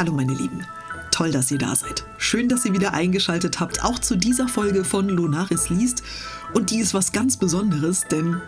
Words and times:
Hallo 0.00 0.12
meine 0.12 0.32
Lieben. 0.32 0.64
Toll, 1.10 1.30
dass 1.30 1.50
ihr 1.50 1.58
da 1.58 1.76
seid. 1.76 2.06
Schön, 2.16 2.48
dass 2.48 2.64
ihr 2.64 2.72
wieder 2.72 2.94
eingeschaltet 2.94 3.60
habt, 3.60 3.84
auch 3.84 3.98
zu 3.98 4.16
dieser 4.16 4.48
Folge 4.48 4.82
von 4.82 5.10
Lunaris 5.10 5.68
liest. 5.68 6.02
Und 6.54 6.70
die 6.70 6.78
ist 6.78 6.94
was 6.94 7.12
ganz 7.12 7.36
Besonderes, 7.36 8.06
denn 8.10 8.40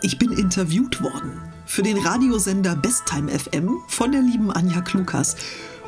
ich 0.00 0.20
bin 0.20 0.30
interviewt 0.30 1.02
worden 1.02 1.32
für 1.66 1.82
den 1.82 1.98
Radiosender 1.98 2.76
Besttime 2.76 3.36
FM 3.36 3.78
von 3.88 4.12
der 4.12 4.22
lieben 4.22 4.52
Anja 4.52 4.80
Klukas. 4.80 5.34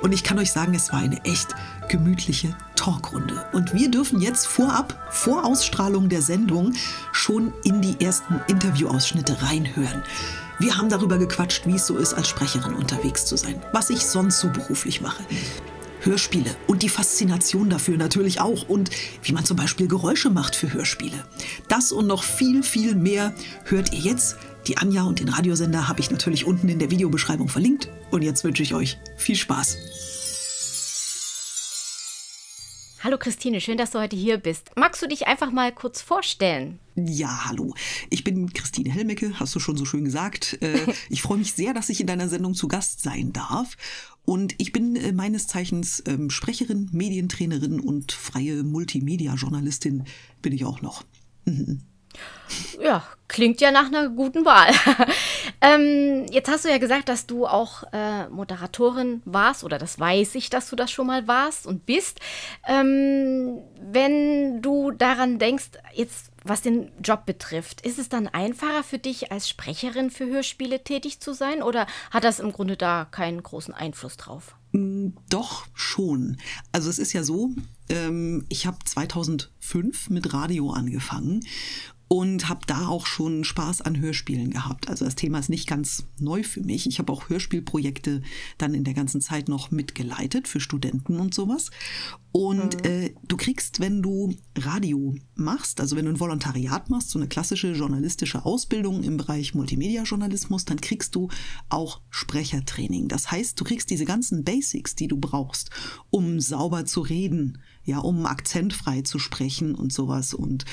Und 0.03 0.11
ich 0.11 0.25
kann 0.25 0.41
euch 0.41 0.51
sagen, 0.51 0.75
es 0.75 0.93
war 0.93 0.99
eine 0.99 1.25
echt 1.25 1.55
gemütliche 1.89 2.57
Talkrunde. 2.75 3.47
Und 3.53 3.73
wir 3.73 3.93
dürfen 3.93 4.21
jetzt 4.21 4.49
vorab, 4.49 5.01
vor 5.13 5.45
Ausstrahlung 5.45 6.09
der 6.09 6.23
Sendung, 6.23 6.73
schon 7.13 7.53
in 7.63 7.81
die 7.81 8.05
ersten 8.05 8.41
Interviewausschnitte 8.49 9.41
reinhören. 9.43 10.03
Wir 10.59 10.77
haben 10.77 10.89
darüber 10.89 11.19
gequatscht, 11.19 11.67
wie 11.67 11.75
es 11.75 11.87
so 11.87 11.97
ist, 11.97 12.15
als 12.15 12.29
Sprecherin 12.29 12.75
unterwegs 12.75 13.27
zu 13.27 13.37
sein, 13.37 13.61
was 13.73 13.91
ich 13.91 14.07
sonst 14.07 14.39
so 14.39 14.49
beruflich 14.49 15.01
mache. 15.01 15.25
Hörspiele 16.01 16.55
und 16.67 16.83
die 16.83 16.89
Faszination 16.89 17.71
dafür 17.71 17.97
natürlich 17.97 18.41
auch 18.41 18.69
und 18.69 18.91
wie 19.23 19.33
man 19.33 19.45
zum 19.45 19.57
Beispiel 19.57 19.89
Geräusche 19.89 20.31
macht 20.31 20.55
für 20.55 20.73
Hörspiele. 20.73 21.25
Das 21.69 21.93
und 21.93 22.07
noch 22.07 22.23
viel, 22.23 22.63
viel 22.63 22.95
mehr 22.95 23.35
hört 23.65 23.93
ihr 23.93 24.01
jetzt. 24.01 24.37
Die 24.67 24.79
Anja 24.79 25.03
und 25.05 25.21
den 25.21 25.29
Radiosender 25.29 25.89
habe 25.89 26.01
ich 26.01 26.11
natürlich 26.11 26.47
unten 26.47 26.69
in 26.69 26.79
der 26.79 26.91
Videobeschreibung 26.91 27.49
verlinkt. 27.49 27.89
Und 28.11 28.23
jetzt 28.23 28.45
wünsche 28.45 28.63
ich 28.63 28.75
euch 28.75 28.99
viel 29.17 29.37
Spaß. 29.37 29.77
Hallo 33.05 33.19
Christine, 33.19 33.61
schön, 33.61 33.77
dass 33.77 33.91
du 33.91 33.99
heute 33.99 34.17
hier 34.17 34.39
bist. 34.39 34.71
Magst 34.77 35.03
du 35.03 35.07
dich 35.07 35.27
einfach 35.27 35.53
mal 35.53 35.71
kurz 35.73 36.01
vorstellen? 36.01 36.79
Ja, 36.95 37.45
hallo. 37.45 37.75
Ich 38.09 38.25
bin 38.25 38.51
Christine 38.55 38.91
Helmecke, 38.91 39.39
hast 39.39 39.55
du 39.55 39.61
schon 39.61 39.77
so 39.77 39.85
schön 39.85 40.07
gesagt. 40.07 40.57
Äh, 40.63 40.87
ich 41.11 41.21
freue 41.21 41.37
mich 41.37 41.53
sehr, 41.53 41.75
dass 41.75 41.91
ich 41.91 42.01
in 42.01 42.07
deiner 42.07 42.31
Sendung 42.31 42.55
zu 42.55 42.67
Gast 42.67 43.03
sein 43.03 43.35
darf. 43.35 43.77
Und 44.25 44.55
ich 44.57 44.73
bin 44.73 44.97
äh, 44.97 45.13
meines 45.13 45.47
Zeichens 45.49 46.03
ähm, 46.07 46.31
Sprecherin, 46.31 46.89
Medientrainerin 46.93 47.79
und 47.79 48.13
freie 48.13 48.63
Multimedia-Journalistin 48.63 50.05
bin 50.41 50.55
ich 50.55 50.65
auch 50.65 50.81
noch. 50.81 51.05
Ja, 52.81 53.05
klingt 53.29 53.61
ja 53.61 53.71
nach 53.71 53.87
einer 53.87 54.09
guten 54.09 54.45
Wahl. 54.45 54.73
ähm, 55.61 56.27
jetzt 56.31 56.49
hast 56.51 56.65
du 56.65 56.69
ja 56.69 56.79
gesagt, 56.79 57.09
dass 57.09 57.27
du 57.27 57.47
auch 57.47 57.85
äh, 57.93 58.29
Moderatorin 58.29 59.23
warst, 59.25 59.65
oder 59.65 59.79
das 59.79 59.99
weiß 59.99 60.35
ich, 60.35 60.51
dass 60.51 60.71
du 60.71 60.77
das 60.77 60.91
schon 60.91 61.07
mal 61.07 61.27
warst 61.27 61.67
und 61.67 61.87
bist. 61.87 62.21
Ähm, 62.67 63.59
wenn 63.81 64.63
du 64.63 64.91
daran 64.91 65.39
denkst, 65.39 65.71
jetzt 65.95 66.31
was 66.45 66.61
den 66.61 66.93
Job 67.03 67.25
betrifft, 67.25 67.81
ist 67.81 67.99
es 67.99 68.11
dann 68.11 68.29
einfacher 68.29 68.83
für 68.85 68.99
dich, 68.99 69.33
als 69.33 69.49
Sprecherin 69.49 70.11
für 70.11 70.27
Hörspiele 70.27 70.85
tätig 70.85 71.21
zu 71.21 71.33
sein, 71.33 71.63
oder 71.63 71.87
hat 72.11 72.25
das 72.25 72.39
im 72.39 72.53
Grunde 72.53 72.77
da 72.77 73.07
keinen 73.11 73.43
großen 73.43 73.73
Einfluss 73.73 74.19
drauf? 74.19 74.55
Mm, 74.73 75.09
doch, 75.31 75.67
schon. 75.73 76.37
Also 76.71 76.91
es 76.91 76.99
ist 76.99 77.15
ja 77.15 77.25
so, 77.25 77.51
ähm, 77.89 78.45
ich 78.51 78.67
habe 78.67 78.79
2005 78.85 80.11
mit 80.11 80.35
Radio 80.35 80.71
angefangen 80.71 81.45
und 82.15 82.49
habe 82.49 82.61
da 82.69 82.87
auch 82.87 83.07
schon 83.07 83.43
Spaß 83.43 83.81
an 83.81 83.99
Hörspielen 83.99 84.51
gehabt. 84.51 84.89
Also 84.89 85.05
das 85.05 85.17
Thema 85.17 85.41
ist 85.41 85.49
nicht 85.49 85.67
ganz 85.67 86.07
neu 86.21 86.45
für 86.45 86.61
mich. 86.61 86.87
Ich 86.87 87.01
habe 87.01 87.13
auch 87.13 87.29
Hörspielprojekte 87.29 88.23
dann 88.57 88.73
in 88.73 88.85
der 88.85 88.95
ganzen 88.95 89.21
Zeit 89.21 89.49
noch 89.49 89.73
mitgeleitet 89.73 90.47
für 90.47 90.61
Studenten 90.61 91.19
und 91.19 91.35
sowas. 91.35 91.73
Und 92.31 92.85
mhm. 92.85 92.89
äh, 92.89 93.15
du 93.27 93.37
kriegst, 93.37 93.81
wenn 93.81 94.01
du 94.01 94.33
Radio 94.57 95.17
machst, 95.35 95.81
also 95.81 95.97
wenn 95.97 96.05
du 96.05 96.13
ein 96.13 96.21
Volontariat 96.21 96.89
machst, 96.89 97.11
so 97.11 97.19
eine 97.19 97.27
klassische 97.27 97.73
journalistische 97.73 98.45
Ausbildung 98.45 99.03
im 99.03 99.17
Bereich 99.17 99.53
Multimedia-Journalismus, 99.57 100.65
dann 100.65 100.81
kriegst 100.81 101.17
du 101.17 101.31
auch 101.69 102.01
Sprechertraining. 102.11 103.09
Das 103.09 103.33
heißt, 103.33 103.59
du 103.59 103.65
kriegst 103.65 103.91
diese 103.91 104.05
ganzen 104.05 104.45
Basics, 104.45 104.95
die 104.95 105.09
du 105.09 105.17
brauchst, 105.17 105.71
um 106.11 106.39
sauber 106.39 106.85
zu 106.85 107.01
reden, 107.01 107.59
ja, 107.85 107.99
um 107.99 108.27
akzentfrei 108.27 109.03
zu 109.03 109.19
sprechen 109.19 109.75
und 109.75 109.93
sowas 109.93 110.35
und 110.35 110.65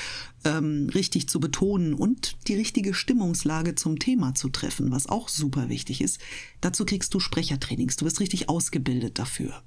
ähm, 0.44 0.88
richtig 0.94 1.28
zu 1.28 1.40
betonen 1.40 1.94
und 1.94 2.36
die 2.48 2.54
richtige 2.54 2.94
Stimmungslage 2.94 3.74
zum 3.74 3.98
Thema 3.98 4.34
zu 4.34 4.48
treffen, 4.48 4.90
was 4.90 5.08
auch 5.08 5.28
super 5.28 5.68
wichtig 5.68 6.00
ist. 6.00 6.20
Dazu 6.60 6.84
kriegst 6.84 7.14
du 7.14 7.20
Sprechertrainings. 7.20 7.96
Du 7.96 8.04
wirst 8.04 8.20
richtig 8.20 8.48
ausgebildet 8.48 9.18
dafür. 9.18 9.62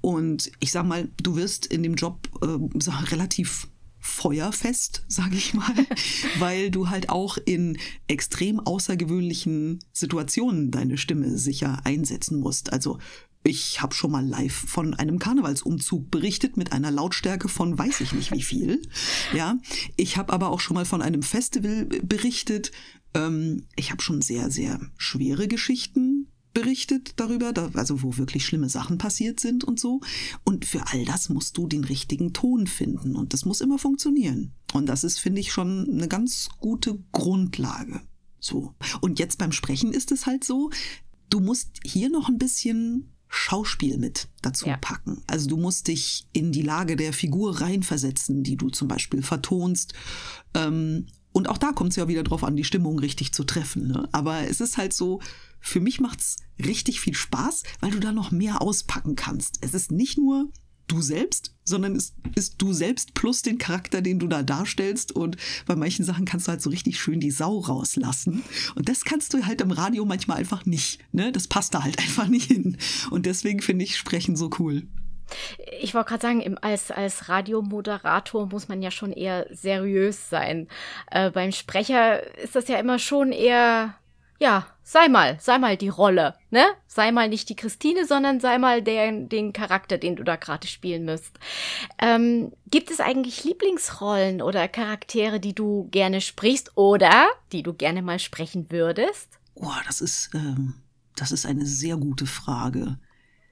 Und 0.00 0.52
ich 0.60 0.72
sag 0.72 0.86
mal, 0.86 1.08
du 1.22 1.36
wirst 1.36 1.66
in 1.66 1.82
dem 1.82 1.94
Job 1.94 2.28
äh, 2.42 2.88
relativ 3.10 3.68
feuerfest, 4.02 5.04
sage 5.06 5.36
ich 5.36 5.54
mal, 5.54 5.74
weil 6.40 6.70
du 6.72 6.90
halt 6.90 7.08
auch 7.08 7.38
in 7.44 7.78
extrem 8.08 8.58
außergewöhnlichen 8.58 9.78
Situationen 9.92 10.72
deine 10.72 10.98
Stimme 10.98 11.38
sicher 11.38 11.80
einsetzen 11.84 12.40
musst. 12.40 12.72
Also 12.72 12.98
ich 13.44 13.82
habe 13.82 13.94
schon 13.94 14.12
mal 14.12 14.24
live 14.24 14.54
von 14.54 14.94
einem 14.94 15.18
Karnevalsumzug 15.18 16.10
berichtet 16.10 16.56
mit 16.56 16.72
einer 16.72 16.90
Lautstärke 16.90 17.48
von 17.48 17.76
weiß 17.76 18.00
ich 18.00 18.12
nicht 18.12 18.32
wie 18.32 18.42
viel. 18.42 18.82
Ja, 19.34 19.58
ich 19.96 20.16
habe 20.16 20.32
aber 20.32 20.50
auch 20.50 20.60
schon 20.60 20.74
mal 20.74 20.84
von 20.84 21.00
einem 21.00 21.22
Festival 21.22 21.86
berichtet. 21.86 22.70
Ähm, 23.14 23.66
ich 23.76 23.90
habe 23.90 24.02
schon 24.02 24.20
sehr, 24.20 24.50
sehr 24.50 24.80
schwere 24.96 25.48
Geschichten 25.48 26.28
berichtet 26.52 27.14
darüber, 27.16 27.52
da, 27.52 27.70
also 27.74 28.02
wo 28.02 28.18
wirklich 28.18 28.44
schlimme 28.44 28.68
Sachen 28.68 28.98
passiert 28.98 29.40
sind 29.40 29.64
und 29.64 29.80
so. 29.80 30.00
Und 30.44 30.64
für 30.66 30.86
all 30.88 31.04
das 31.04 31.28
musst 31.28 31.56
du 31.56 31.66
den 31.66 31.84
richtigen 31.84 32.32
Ton 32.32 32.66
finden 32.66 33.16
und 33.16 33.32
das 33.32 33.44
muss 33.44 33.60
immer 33.60 33.78
funktionieren. 33.78 34.52
Und 34.72 34.86
das 34.86 35.04
ist, 35.04 35.18
finde 35.18 35.40
ich, 35.40 35.52
schon 35.52 35.88
eine 35.90 36.08
ganz 36.08 36.50
gute 36.58 36.98
Grundlage. 37.12 38.02
So. 38.38 38.74
Und 39.00 39.18
jetzt 39.18 39.38
beim 39.38 39.52
Sprechen 39.52 39.92
ist 39.92 40.12
es 40.12 40.26
halt 40.26 40.44
so, 40.44 40.70
du 41.30 41.40
musst 41.40 41.80
hier 41.84 42.10
noch 42.10 42.28
ein 42.28 42.38
bisschen 42.38 43.11
Schauspiel 43.34 43.96
mit 43.96 44.28
dazu 44.42 44.66
ja. 44.66 44.76
packen. 44.76 45.22
Also 45.26 45.48
du 45.48 45.56
musst 45.56 45.88
dich 45.88 46.26
in 46.34 46.52
die 46.52 46.60
Lage 46.60 46.96
der 46.96 47.14
Figur 47.14 47.62
reinversetzen, 47.62 48.42
die 48.42 48.56
du 48.56 48.68
zum 48.68 48.88
Beispiel 48.88 49.22
vertonst. 49.22 49.94
Ähm, 50.52 51.06
und 51.32 51.48
auch 51.48 51.56
da 51.56 51.72
kommt 51.72 51.90
es 51.90 51.96
ja 51.96 52.08
wieder 52.08 52.24
drauf 52.24 52.44
an, 52.44 52.56
die 52.56 52.64
Stimmung 52.64 52.98
richtig 52.98 53.32
zu 53.32 53.44
treffen. 53.44 53.88
Ne? 53.88 54.06
Aber 54.12 54.46
es 54.46 54.60
ist 54.60 54.76
halt 54.76 54.92
so, 54.92 55.20
für 55.60 55.80
mich 55.80 55.98
macht's 55.98 56.36
richtig 56.62 57.00
viel 57.00 57.14
Spaß, 57.14 57.62
weil 57.80 57.92
du 57.92 58.00
da 58.00 58.12
noch 58.12 58.32
mehr 58.32 58.60
auspacken 58.60 59.16
kannst. 59.16 59.58
Es 59.62 59.72
ist 59.72 59.90
nicht 59.90 60.18
nur 60.18 60.50
du 60.88 61.00
selbst, 61.00 61.54
sondern 61.64 61.96
es 61.96 62.14
ist 62.34 62.60
du 62.60 62.72
selbst 62.72 63.14
plus 63.14 63.42
den 63.42 63.58
Charakter, 63.58 64.02
den 64.02 64.18
du 64.18 64.26
da 64.26 64.42
darstellst. 64.42 65.12
Und 65.12 65.36
bei 65.66 65.76
manchen 65.76 66.04
Sachen 66.04 66.24
kannst 66.24 66.46
du 66.46 66.50
halt 66.50 66.62
so 66.62 66.70
richtig 66.70 67.00
schön 67.00 67.20
die 67.20 67.30
Sau 67.30 67.58
rauslassen. 67.58 68.42
Und 68.74 68.88
das 68.88 69.04
kannst 69.04 69.34
du 69.34 69.44
halt 69.46 69.60
im 69.60 69.70
Radio 69.70 70.04
manchmal 70.04 70.38
einfach 70.38 70.66
nicht. 70.66 71.00
Ne? 71.12 71.32
Das 71.32 71.48
passt 71.48 71.74
da 71.74 71.82
halt 71.82 71.98
einfach 72.00 72.28
nicht 72.28 72.46
hin. 72.46 72.76
Und 73.10 73.26
deswegen 73.26 73.62
finde 73.62 73.84
ich 73.84 73.96
Sprechen 73.96 74.36
so 74.36 74.50
cool. 74.58 74.82
Ich 75.80 75.94
wollte 75.94 76.10
gerade 76.10 76.22
sagen, 76.22 76.58
als, 76.58 76.90
als 76.90 77.30
Radiomoderator 77.30 78.46
muss 78.46 78.68
man 78.68 78.82
ja 78.82 78.90
schon 78.90 79.12
eher 79.12 79.46
seriös 79.50 80.28
sein. 80.28 80.68
Äh, 81.10 81.30
beim 81.30 81.52
Sprecher 81.52 82.36
ist 82.36 82.54
das 82.54 82.68
ja 82.68 82.78
immer 82.78 82.98
schon 82.98 83.32
eher 83.32 83.94
ja, 84.42 84.66
sei 84.82 85.08
mal, 85.08 85.38
sei 85.40 85.58
mal 85.58 85.76
die 85.76 85.88
Rolle, 85.88 86.34
ne? 86.50 86.64
Sei 86.86 87.12
mal 87.12 87.28
nicht 87.28 87.48
die 87.48 87.56
Christine, 87.56 88.06
sondern 88.06 88.40
sei 88.40 88.58
mal 88.58 88.82
der, 88.82 89.12
den 89.12 89.52
Charakter, 89.52 89.98
den 89.98 90.16
du 90.16 90.24
da 90.24 90.36
gerade 90.36 90.66
spielen 90.66 91.04
müsst. 91.04 91.38
Ähm, 91.98 92.52
gibt 92.70 92.90
es 92.90 93.00
eigentlich 93.00 93.44
Lieblingsrollen 93.44 94.42
oder 94.42 94.68
Charaktere, 94.68 95.40
die 95.40 95.54
du 95.54 95.88
gerne 95.90 96.20
sprichst 96.20 96.76
oder 96.76 97.26
die 97.52 97.62
du 97.62 97.72
gerne 97.72 98.02
mal 98.02 98.18
sprechen 98.18 98.70
würdest? 98.70 99.28
Oh, 99.54 99.70
das 99.86 100.00
ist, 100.00 100.30
ähm, 100.34 100.74
das 101.16 101.32
ist 101.32 101.46
eine 101.46 101.66
sehr 101.66 101.96
gute 101.96 102.26
Frage. 102.26 102.98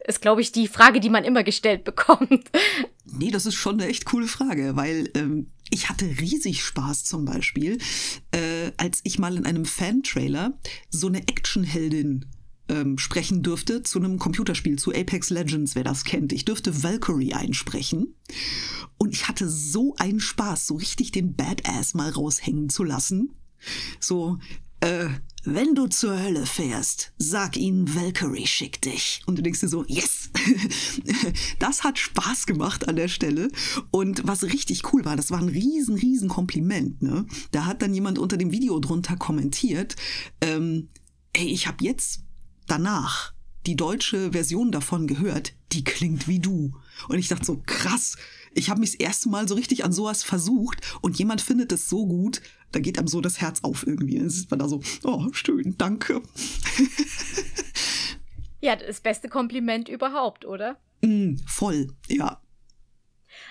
Ist, 0.06 0.22
glaube 0.22 0.40
ich, 0.40 0.52
die 0.52 0.68
Frage, 0.68 1.00
die 1.00 1.10
man 1.10 1.24
immer 1.24 1.44
gestellt 1.44 1.84
bekommt. 1.84 2.50
Nee, 3.04 3.30
das 3.30 3.44
ist 3.44 3.54
schon 3.54 3.80
eine 3.80 3.90
echt 3.90 4.04
coole 4.06 4.26
Frage, 4.26 4.76
weil 4.76 5.10
ähm, 5.14 5.50
ich 5.70 5.88
hatte 5.88 6.06
riesig 6.20 6.62
Spaß 6.64 7.04
zum 7.04 7.24
Beispiel, 7.24 7.78
äh, 8.32 8.72
als 8.76 9.00
ich 9.04 9.18
mal 9.18 9.36
in 9.36 9.46
einem 9.46 9.64
Fan-Trailer 9.64 10.58
so 10.90 11.08
eine 11.08 11.28
Actionheldin 11.28 12.26
ähm, 12.68 12.98
sprechen 12.98 13.42
dürfte 13.42 13.82
zu 13.82 13.98
einem 13.98 14.18
Computerspiel, 14.18 14.78
zu 14.78 14.92
Apex 14.92 15.30
Legends, 15.30 15.74
wer 15.74 15.84
das 15.84 16.04
kennt. 16.04 16.32
Ich 16.32 16.44
dürfte 16.44 16.82
Valkyrie 16.82 17.34
einsprechen. 17.34 18.14
Und 18.96 19.12
ich 19.12 19.28
hatte 19.28 19.48
so 19.48 19.94
einen 19.96 20.20
Spaß, 20.20 20.66
so 20.66 20.76
richtig 20.76 21.10
den 21.10 21.34
Badass 21.34 21.94
mal 21.94 22.10
raushängen 22.10 22.68
zu 22.68 22.84
lassen. 22.84 23.34
So, 23.98 24.38
äh, 24.80 25.08
wenn 25.44 25.74
du 25.74 25.86
zur 25.86 26.22
Hölle 26.22 26.44
fährst, 26.44 27.12
sag 27.16 27.56
ihnen, 27.56 27.94
Valkyrie 27.94 28.46
schickt 28.46 28.84
dich. 28.84 29.22
Und 29.24 29.38
du 29.38 29.42
denkst 29.42 29.60
dir 29.60 29.68
so, 29.68 29.84
yes! 29.86 30.30
das 31.58 31.82
hat 31.82 31.98
Spaß 31.98 32.44
gemacht 32.44 32.86
an 32.88 32.96
der 32.96 33.08
Stelle. 33.08 33.50
Und 33.90 34.26
was 34.26 34.42
richtig 34.42 34.92
cool 34.92 35.04
war, 35.06 35.16
das 35.16 35.30
war 35.30 35.38
ein 35.38 35.48
riesen, 35.48 35.94
riesen 35.94 36.28
Kompliment. 36.28 37.00
Ne? 37.00 37.24
Da 37.52 37.64
hat 37.64 37.80
dann 37.80 37.94
jemand 37.94 38.18
unter 38.18 38.36
dem 38.36 38.52
Video 38.52 38.78
drunter 38.80 39.16
kommentiert, 39.16 39.96
ähm, 40.42 40.88
ey, 41.32 41.46
ich 41.46 41.66
habe 41.66 41.84
jetzt 41.84 42.20
danach 42.66 43.32
die 43.66 43.76
deutsche 43.76 44.32
Version 44.32 44.72
davon 44.72 45.06
gehört, 45.06 45.54
die 45.72 45.84
klingt 45.84 46.28
wie 46.28 46.40
du. 46.40 46.72
Und 47.08 47.18
ich 47.18 47.28
dachte 47.28 47.44
so, 47.46 47.62
krass, 47.64 48.16
ich 48.52 48.70
habe 48.70 48.80
mich 48.80 48.92
das 48.92 49.00
erste 49.00 49.28
Mal 49.28 49.48
so 49.48 49.54
richtig 49.54 49.84
an 49.84 49.92
sowas 49.92 50.22
versucht 50.22 50.80
und 51.00 51.18
jemand 51.18 51.40
findet 51.40 51.72
es 51.72 51.88
so 51.88 52.06
gut, 52.06 52.42
da 52.72 52.80
geht 52.80 52.98
einem 52.98 53.08
so 53.08 53.20
das 53.20 53.40
Herz 53.40 53.60
auf 53.62 53.86
irgendwie. 53.86 54.18
Dann 54.18 54.26
ist 54.26 54.50
man 54.50 54.60
da 54.60 54.68
so, 54.68 54.80
oh, 55.04 55.26
schön, 55.32 55.74
danke. 55.78 56.22
Ja, 58.60 58.76
das 58.76 59.00
beste 59.00 59.28
Kompliment 59.28 59.88
überhaupt, 59.88 60.44
oder? 60.44 60.76
Mm, 61.02 61.36
voll, 61.46 61.88
ja. 62.08 62.42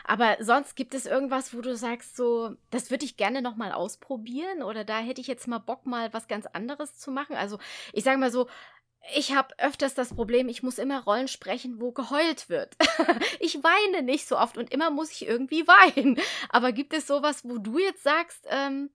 Aber 0.04 0.38
sonst 0.40 0.76
gibt 0.76 0.94
es 0.94 1.06
irgendwas, 1.06 1.54
wo 1.54 1.62
du 1.62 1.76
sagst, 1.76 2.16
so, 2.16 2.56
das 2.70 2.92
würde 2.92 3.06
ich 3.06 3.18
gerne 3.18 3.42
noch 3.42 3.56
mal 3.56 3.72
ausprobieren 3.72 4.62
oder 4.62 4.84
da 4.84 5.00
hätte 5.00 5.22
ich 5.22 5.28
jetzt 5.28 5.48
mal 5.48 5.58
Bock, 5.58 5.86
mal 5.86 6.14
was 6.14 6.28
ganz 6.28 6.46
anderes 6.46 6.98
zu 6.98 7.12
machen. 7.12 7.36
Also 7.36 7.58
ich 7.94 8.04
sage 8.04 8.20
mal 8.20 8.32
so, 8.32 8.48
ich 9.16 9.34
habe 9.34 9.58
öfters 9.60 9.96
das 9.96 10.14
Problem, 10.14 10.50
ich 10.50 10.64
muss 10.64 10.78
immer 10.78 11.04
Rollen 11.04 11.28
sprechen, 11.28 11.80
wo 11.80 11.92
geheult 11.92 12.50
wird. 12.50 12.76
ich 13.40 13.56
weine 13.64 14.04
nicht 14.04 14.28
so 14.28 14.38
oft 14.38 14.58
und 14.58 14.72
immer 14.72 14.92
muss 14.92 15.12
ich 15.12 15.26
irgendwie 15.26 15.68
weinen. 15.68 16.18
Aber 16.50 16.72
gibt 16.72 16.94
es 16.94 17.08
sowas, 17.08 17.44
wo 17.44 17.58
du 17.58 17.80
jetzt 17.80 18.04
sagst, 18.04 18.46
ähm, 18.50 18.90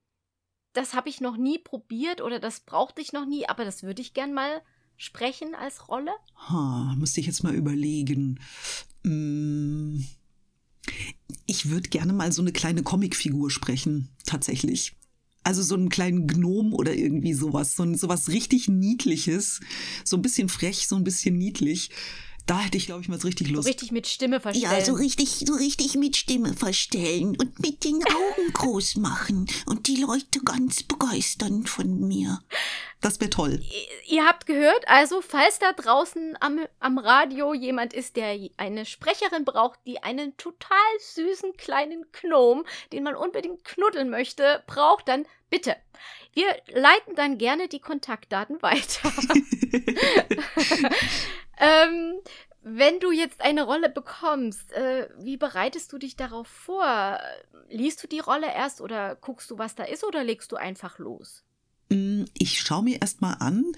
das 0.73 0.95
habe 0.95 1.09
ich 1.09 1.21
noch 1.21 1.37
nie 1.37 1.59
probiert 1.59 2.21
oder 2.21 2.39
das 2.39 2.61
brauchte 2.61 3.01
ich 3.01 3.13
noch 3.13 3.27
nie, 3.27 3.49
aber 3.49 3.65
das 3.65 3.83
würde 3.83 4.03
ich 4.03 4.15
gern 4.15 4.35
mal 4.35 4.63
sprechen 4.97 5.55
als 5.55 5.89
Rolle? 5.89 6.13
Ha, 6.49 6.95
müsste 6.97 7.21
ich 7.21 7.27
jetzt 7.27 7.43
mal 7.43 7.55
überlegen. 7.55 8.41
Hm. 9.05 10.05
Ich 11.47 11.71
würde 11.71 11.89
gerne 11.89 12.13
mal 12.13 12.33
so 12.33 12.43
eine 12.43 12.53
kleine 12.53 12.83
Comicfigur 12.83 13.51
sprechen, 13.51 14.11
tatsächlich. 14.27 14.97
Also 15.45 15.63
so 15.63 15.75
einen 15.75 15.91
kleinen 15.91 16.27
Gnom 16.27 16.73
oder 16.73 16.95
irgendwie 16.95 17.35
sowas. 17.35 17.77
So, 17.77 17.85
ein, 17.85 17.95
sowas 17.97 18.29
richtig 18.29 18.69
Niedliches. 18.69 19.61
So 20.05 20.17
ein 20.17 20.23
bisschen 20.23 20.49
frech, 20.49 20.89
so 20.89 20.97
ein 20.97 21.05
bisschen 21.05 21.37
niedlich. 21.37 21.91
Da 22.47 22.61
hätte 22.61 22.77
ich, 22.77 22.87
glaube 22.87 23.01
ich, 23.01 23.09
mal 23.09 23.19
so 23.19 23.27
richtig 23.27 23.49
Lust. 23.49 23.65
So 23.65 23.69
richtig 23.69 23.91
mit 23.91 24.07
Stimme 24.07 24.39
verstellen. 24.39 24.73
Ja, 24.73 24.85
so 24.85 24.93
richtig, 24.93 25.45
so 25.47 25.55
richtig 25.55 25.95
mit 25.95 26.15
Stimme 26.17 26.53
verstellen 26.53 27.37
und 27.41 27.59
mit 27.61 27.85
den 27.85 28.03
Augen 28.05 28.53
groß 28.53 28.97
machen 28.97 29.47
und 29.67 29.87
die 29.87 29.97
Leute 29.97 30.41
ganz 30.45 30.83
begeistern 30.83 31.67
von 31.67 32.07
mir. 32.07 32.41
Das 33.01 33.21
wäre 33.21 33.31
toll. 33.31 33.63
Ihr 34.07 34.27
habt 34.27 34.45
gehört, 34.47 34.87
also 34.89 35.23
falls 35.23 35.59
da 35.59 35.73
draußen 35.73 36.37
am, 36.41 36.61
am 36.81 36.99
Radio 36.99 37.55
jemand 37.55 37.95
ist, 37.95 38.17
der 38.17 38.39
eine 38.59 38.85
Sprecherin 38.85 39.45
braucht, 39.45 39.79
die 39.87 40.03
einen 40.03 40.37
total 40.37 40.79
süßen 41.01 41.57
kleinen 41.57 42.05
Gnom, 42.13 42.65
den 42.93 43.05
man 43.05 43.17
unbedingt 43.17 43.65
knuddeln 43.65 44.11
möchte, 44.11 44.63
braucht, 44.67 45.09
dann 45.09 45.27
bitte. 45.49 45.77
Wir 46.35 46.47
leiten 46.73 47.15
dann 47.15 47.39
gerne 47.39 47.69
die 47.69 47.79
Kontaktdaten 47.79 48.61
weiter. 48.61 49.13
ähm, 51.59 52.21
wenn 52.63 52.99
du 52.99 53.13
jetzt 53.13 53.41
eine 53.43 53.65
Rolle 53.65 53.91
bekommst, 53.91 54.73
äh, 54.73 55.09
wie 55.19 55.37
bereitest 55.37 55.93
du 55.93 55.99
dich 55.99 56.17
darauf 56.17 56.47
vor? 56.47 57.19
Liest 57.69 58.03
du 58.03 58.09
die 58.09 58.21
Rolle 58.21 58.47
erst 58.47 58.81
oder 58.81 59.17
guckst 59.17 59.51
du, 59.51 59.59
was 59.59 59.75
da 59.75 59.85
ist 59.85 60.05
oder 60.05 60.25
legst 60.25 60.51
du 60.51 60.57
einfach 60.57 60.99
los? 60.99 61.45
Mm, 61.91 62.25
ich 62.39 62.61
schaue 62.61 62.85
mir 62.85 63.03
erstmal 63.03 63.37
an, 63.39 63.73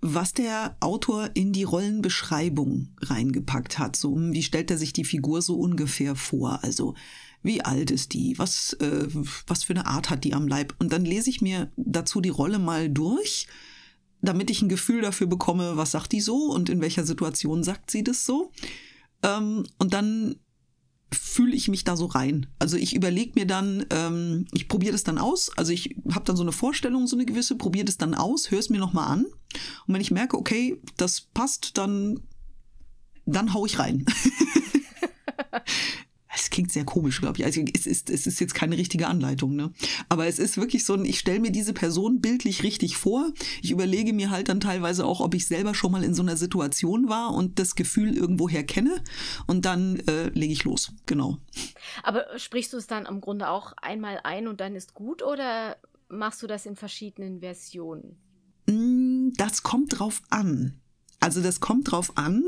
was 0.00 0.32
der 0.32 0.76
Autor 0.80 1.30
in 1.34 1.52
die 1.52 1.64
Rollenbeschreibung 1.64 2.88
reingepackt 3.00 3.78
hat. 3.78 3.96
So, 3.96 4.14
hm, 4.14 4.32
wie 4.32 4.42
stellt 4.42 4.70
er 4.70 4.78
sich 4.78 4.92
die 4.92 5.04
Figur 5.04 5.42
so 5.42 5.56
ungefähr 5.56 6.14
vor? 6.14 6.60
Also, 6.62 6.94
wie 7.42 7.62
alt 7.62 7.90
ist 7.90 8.14
die? 8.14 8.38
Was, 8.38 8.72
äh, 8.74 9.06
was 9.46 9.64
für 9.64 9.74
eine 9.74 9.86
Art 9.86 10.08
hat 10.08 10.24
die 10.24 10.32
am 10.32 10.48
Leib? 10.48 10.74
Und 10.78 10.92
dann 10.92 11.04
lese 11.04 11.28
ich 11.28 11.42
mir 11.42 11.70
dazu 11.76 12.22
die 12.22 12.30
Rolle 12.30 12.58
mal 12.58 12.88
durch 12.88 13.46
damit 14.24 14.50
ich 14.50 14.62
ein 14.62 14.68
Gefühl 14.68 15.02
dafür 15.02 15.26
bekomme, 15.26 15.76
was 15.76 15.92
sagt 15.92 16.12
die 16.12 16.20
so 16.20 16.52
und 16.52 16.68
in 16.68 16.80
welcher 16.80 17.04
Situation 17.04 17.62
sagt 17.62 17.90
sie 17.90 18.04
das 18.04 18.24
so. 18.24 18.52
Ähm, 19.22 19.64
und 19.78 19.94
dann 19.94 20.36
fühle 21.12 21.54
ich 21.54 21.68
mich 21.68 21.84
da 21.84 21.96
so 21.96 22.06
rein. 22.06 22.48
Also 22.58 22.76
ich 22.76 22.94
überlege 22.94 23.32
mir 23.34 23.46
dann, 23.46 23.86
ähm, 23.90 24.46
ich 24.52 24.68
probiere 24.68 24.92
das 24.92 25.04
dann 25.04 25.18
aus. 25.18 25.50
Also 25.56 25.72
ich 25.72 25.96
habe 26.10 26.24
dann 26.24 26.36
so 26.36 26.42
eine 26.42 26.52
Vorstellung, 26.52 27.06
so 27.06 27.16
eine 27.16 27.24
gewisse, 27.24 27.56
probiere 27.56 27.84
das 27.84 27.98
dann 27.98 28.14
aus, 28.14 28.50
höre 28.50 28.58
es 28.58 28.70
mir 28.70 28.78
nochmal 28.78 29.08
an. 29.08 29.24
Und 29.86 29.94
wenn 29.94 30.00
ich 30.00 30.10
merke, 30.10 30.36
okay, 30.36 30.80
das 30.96 31.20
passt, 31.20 31.78
dann, 31.78 32.20
dann 33.26 33.54
hau 33.54 33.64
ich 33.64 33.78
rein. 33.78 34.04
Es 36.34 36.50
klingt 36.50 36.72
sehr 36.72 36.84
komisch, 36.84 37.20
glaube 37.20 37.38
ich. 37.38 37.44
Also 37.44 37.62
es 37.74 37.86
ist, 37.86 38.10
es 38.10 38.26
ist 38.26 38.40
jetzt 38.40 38.54
keine 38.54 38.76
richtige 38.76 39.06
Anleitung, 39.06 39.54
ne? 39.54 39.72
Aber 40.08 40.26
es 40.26 40.38
ist 40.38 40.56
wirklich 40.56 40.84
so 40.84 40.94
ein, 40.94 41.04
ich 41.04 41.18
stelle 41.18 41.40
mir 41.40 41.52
diese 41.52 41.72
Person 41.72 42.20
bildlich 42.20 42.62
richtig 42.62 42.96
vor. 42.96 43.32
Ich 43.62 43.70
überlege 43.70 44.12
mir 44.12 44.30
halt 44.30 44.48
dann 44.48 44.60
teilweise 44.60 45.06
auch, 45.06 45.20
ob 45.20 45.34
ich 45.34 45.46
selber 45.46 45.74
schon 45.74 45.92
mal 45.92 46.02
in 46.02 46.14
so 46.14 46.22
einer 46.22 46.36
Situation 46.36 47.08
war 47.08 47.32
und 47.34 47.58
das 47.58 47.74
Gefühl 47.74 48.16
irgendwoher 48.16 48.64
kenne. 48.64 49.02
Und 49.46 49.64
dann 49.64 50.00
äh, 50.08 50.28
lege 50.30 50.52
ich 50.52 50.64
los. 50.64 50.92
Genau. 51.06 51.38
Aber 52.02 52.26
sprichst 52.36 52.72
du 52.72 52.78
es 52.78 52.86
dann 52.86 53.06
im 53.06 53.20
Grunde 53.20 53.48
auch 53.48 53.72
einmal 53.76 54.20
ein 54.24 54.48
und 54.48 54.60
dann 54.60 54.74
ist 54.74 54.94
gut 54.94 55.22
oder 55.22 55.76
machst 56.08 56.42
du 56.42 56.46
das 56.46 56.66
in 56.66 56.76
verschiedenen 56.76 57.40
Versionen? 57.40 58.16
Mm, 58.66 59.32
das 59.36 59.62
kommt 59.62 59.98
drauf 59.98 60.22
an. 60.30 60.80
Also 61.20 61.42
das 61.42 61.60
kommt 61.60 61.90
drauf 61.90 62.16
an, 62.16 62.42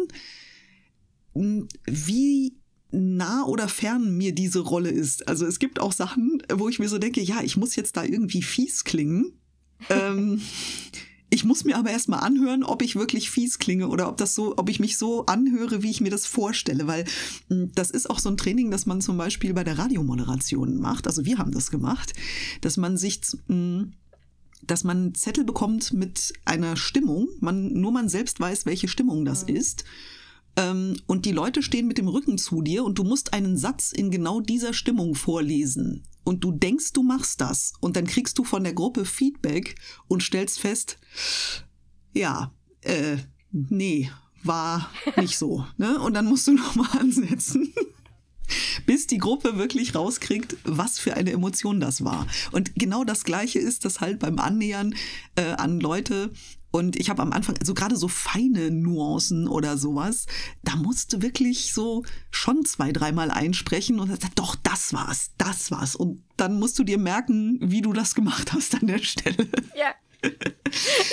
mm, 1.35 1.63
wie 1.87 2.57
nah 2.91 3.45
oder 3.45 3.69
fern 3.69 4.17
mir 4.17 4.33
diese 4.33 4.61
Rolle 4.61 4.91
ist. 4.91 5.29
Also 5.29 5.47
es 5.47 5.59
gibt 5.59 5.81
auch 5.81 5.93
Sachen, 5.93 6.43
wo 6.53 6.69
ich 6.69 6.79
mir 6.79 6.89
so 6.89 6.99
denke, 6.99 7.21
ja, 7.21 7.43
ich 7.43 7.57
muss 7.57 7.77
jetzt 7.77 7.97
da 7.97 8.05
irgendwie 8.05 8.43
fies 8.43 8.85
klingen. 8.85 9.33
ähm, 9.91 10.41
ich 11.31 11.45
muss 11.45 11.65
mir 11.65 11.77
aber 11.77 11.91
erstmal 11.91 12.21
anhören, 12.21 12.63
ob 12.63 12.83
ich 12.83 12.97
wirklich 12.97 13.31
fies 13.31 13.59
klinge 13.59 13.89
oder 13.89 14.09
ob 14.09 14.17
das 14.17 14.35
so, 14.35 14.55
ob 14.57 14.69
ich 14.69 14.81
mich 14.81 14.97
so 14.97 15.27
anhöre, 15.27 15.83
wie 15.83 15.91
ich 15.91 16.01
mir 16.01 16.11
das 16.11 16.27
vorstelle, 16.27 16.87
weil 16.87 17.05
hm, 17.49 17.73
das 17.75 17.91
ist 17.91 18.09
auch 18.09 18.19
so 18.19 18.29
ein 18.29 18.37
Training, 18.37 18.71
das 18.71 18.87
man 18.87 19.01
zum 19.01 19.19
Beispiel 19.19 19.53
bei 19.53 19.65
der 19.65 19.79
Radiomoderation 19.79 20.79
macht. 20.79 21.07
Also 21.07 21.25
wir 21.25 21.39
haben 21.39 21.53
das 21.53 21.71
gemacht, 21.71 22.15
dass 22.61 22.77
man 22.77 22.97
sich 22.97 23.21
hm, 23.49 23.93
dass 24.67 24.85
man 24.85 25.15
Zettel 25.15 25.45
bekommt 25.45 25.93
mit 25.93 26.33
einer 26.45 26.77
Stimmung, 26.77 27.29
man 27.41 27.73
nur 27.73 27.93
man 27.93 28.09
selbst 28.09 28.41
weiß, 28.41 28.67
welche 28.67 28.89
Stimmung 28.89 29.25
das 29.25 29.47
mhm. 29.47 29.57
ist 29.57 29.85
ähm, 30.57 30.97
und 31.07 31.27
die 31.27 31.33
Leute 31.33 31.63
stehen 31.63 31.87
mit 31.87 31.99
dem 31.99 32.09
Rücken 32.09 32.39
zu 32.39 32.63
dir 32.63 32.85
und 32.85 32.99
du 32.99 33.05
musst 33.05 33.33
einen 33.33 33.57
Satz 33.57 33.93
in 33.93 34.11
genau 34.11 34.41
dieser 34.41 34.73
Stimmung 34.73 35.15
vorlesen. 35.15 36.05
Und 36.25 36.43
du 36.43 36.51
denkst, 36.51 36.93
du 36.93 37.03
machst 37.03 37.41
das. 37.41 37.75
Und 37.81 37.97
dann 37.97 38.07
kriegst 38.07 38.39
du 38.39 38.45
von 38.45 38.65
der 38.65 38.73
Gruppe 38.73 39.05
Feedback 39.05 39.77
und 40.09 40.23
stellst 40.23 40.59
fest, 40.59 40.99
ja, 42.15 42.53
äh, 42.81 43.19
nee, 43.53 44.11
war 44.43 44.91
nicht 45.17 45.39
so. 45.39 45.65
Ne? 45.77 46.01
Und 46.01 46.15
dann 46.15 46.27
musst 46.27 46.49
du 46.49 46.53
nochmal 46.53 46.99
ansetzen. 46.99 47.73
bis 48.87 49.07
die 49.07 49.19
Gruppe 49.19 49.59
wirklich 49.59 49.95
rauskriegt, 49.95 50.57
was 50.65 50.99
für 50.99 51.15
eine 51.15 51.33
Emotion 51.33 51.81
das 51.81 52.05
war. 52.05 52.27
Und 52.53 52.75
genau 52.77 53.05
das 53.05 53.25
Gleiche 53.25 53.59
ist 53.59 53.85
das 53.85 54.01
halt 54.01 54.21
beim 54.21 54.39
Annähern 54.39 54.95
äh, 55.35 55.53
an 55.53 55.81
Leute, 55.81 56.31
und 56.77 56.97
ich 56.97 57.09
habe 57.09 57.23
am 57.23 57.33
Anfang, 57.33 57.57
also 57.59 57.73
gerade 57.73 57.97
so 57.97 58.07
feine 58.07 58.71
Nuancen 58.71 59.49
oder 59.49 59.79
sowas, 59.79 60.27
da 60.63 60.77
musste 60.77 61.23
wirklich 61.23 61.73
so 61.73 62.05
schon 62.31 62.67
zwei, 62.67 62.93
dreimal 62.93 63.31
einsprechen 63.31 63.99
und 63.99 64.09
sagt, 64.11 64.39
doch, 64.39 64.57
das 64.57 64.93
war's, 64.93 65.31
das 65.39 65.71
war's. 65.71 65.97
Und 65.97 66.23
dann 66.37 66.59
musst 66.59 66.79
du 66.79 66.85
dir 66.85 66.99
merken, 66.99 67.59
wie 67.63 67.81
du 67.81 67.95
das 67.95 68.15
gemacht 68.15 68.53
hast 68.53 68.75
an 68.75 68.89
der 68.89 68.99
Stelle. 68.99 69.49
Ja. 69.75 69.95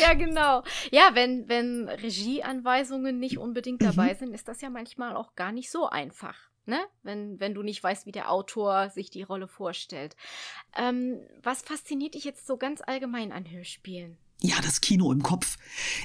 ja, 0.01 0.13
genau. 0.15 0.63
Ja, 0.91 1.12
wenn, 1.13 1.48
wenn 1.48 1.88
Regieanweisungen 1.88 3.17
nicht 3.17 3.38
unbedingt 3.38 3.82
mhm. 3.82 3.86
dabei 3.86 4.13
mhm. 4.15 4.17
sind, 4.17 4.34
ist 4.34 4.50
das 4.50 4.60
ja 4.60 4.70
manchmal 4.70 5.15
auch 5.15 5.34
gar 5.36 5.53
nicht 5.53 5.72
so 5.72 5.88
einfach. 5.88 6.36
Ne? 6.65 6.79
Wenn, 7.03 7.39
wenn 7.39 7.53
du 7.53 7.63
nicht 7.63 7.82
weißt, 7.82 8.05
wie 8.05 8.12
der 8.12 8.29
Autor 8.29 8.89
sich 8.89 9.10
die 9.10 9.24
Rolle 9.24 9.48
vorstellt. 9.48 10.17
Ähm, 10.75 11.22
was 11.41 11.62
fasziniert 11.62 12.15
dich 12.15 12.25
jetzt 12.25 12.48
so 12.48 12.58
ganz 12.58 12.82
allgemein 12.86 13.32
an 13.32 13.50
Hörspielen? 13.50 14.17
Ja, 14.43 14.59
das 14.62 14.81
Kino 14.81 15.12
im 15.12 15.23
Kopf. 15.23 15.57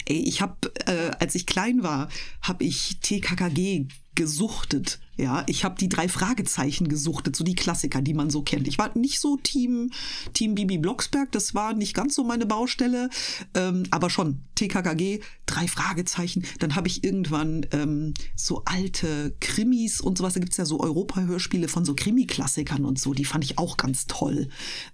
Ey, 0.06 0.16
ich 0.16 0.40
habe, 0.40 0.72
äh, 0.86 1.10
als 1.18 1.34
ich 1.34 1.44
klein 1.44 1.82
war, 1.82 2.08
habe 2.40 2.64
ich 2.64 3.00
TKKG 3.00 3.88
gesuchtet. 4.18 4.98
Ja, 5.16 5.44
ich 5.46 5.64
habe 5.64 5.76
die 5.78 5.88
drei 5.88 6.08
Fragezeichen 6.08 6.88
gesuchtet, 6.88 7.36
so 7.36 7.44
die 7.44 7.54
Klassiker, 7.54 8.02
die 8.02 8.14
man 8.14 8.30
so 8.30 8.42
kennt. 8.42 8.66
Ich 8.66 8.76
war 8.76 8.90
nicht 8.98 9.20
so 9.20 9.36
Team, 9.36 9.92
Team 10.34 10.56
Bibi 10.56 10.78
Blocksberg, 10.78 11.30
das 11.30 11.54
war 11.54 11.72
nicht 11.72 11.94
ganz 11.94 12.16
so 12.16 12.24
meine 12.24 12.44
Baustelle, 12.44 13.10
ähm, 13.54 13.84
aber 13.92 14.10
schon 14.10 14.40
TKKG, 14.56 15.20
drei 15.46 15.68
Fragezeichen. 15.68 16.44
Dann 16.58 16.74
habe 16.74 16.88
ich 16.88 17.04
irgendwann 17.04 17.64
ähm, 17.70 18.12
so 18.34 18.62
alte 18.64 19.36
Krimis 19.38 20.00
und 20.00 20.18
sowas. 20.18 20.34
Da 20.34 20.40
gibt's 20.40 20.56
ja 20.56 20.64
so 20.64 20.80
Europa-Hörspiele 20.80 21.68
von 21.68 21.84
so 21.84 21.94
Krimi-Klassikern 21.94 22.84
und 22.84 22.98
so, 22.98 23.14
die 23.14 23.24
fand 23.24 23.44
ich 23.44 23.56
auch 23.56 23.76
ganz 23.76 24.08
toll. 24.08 24.48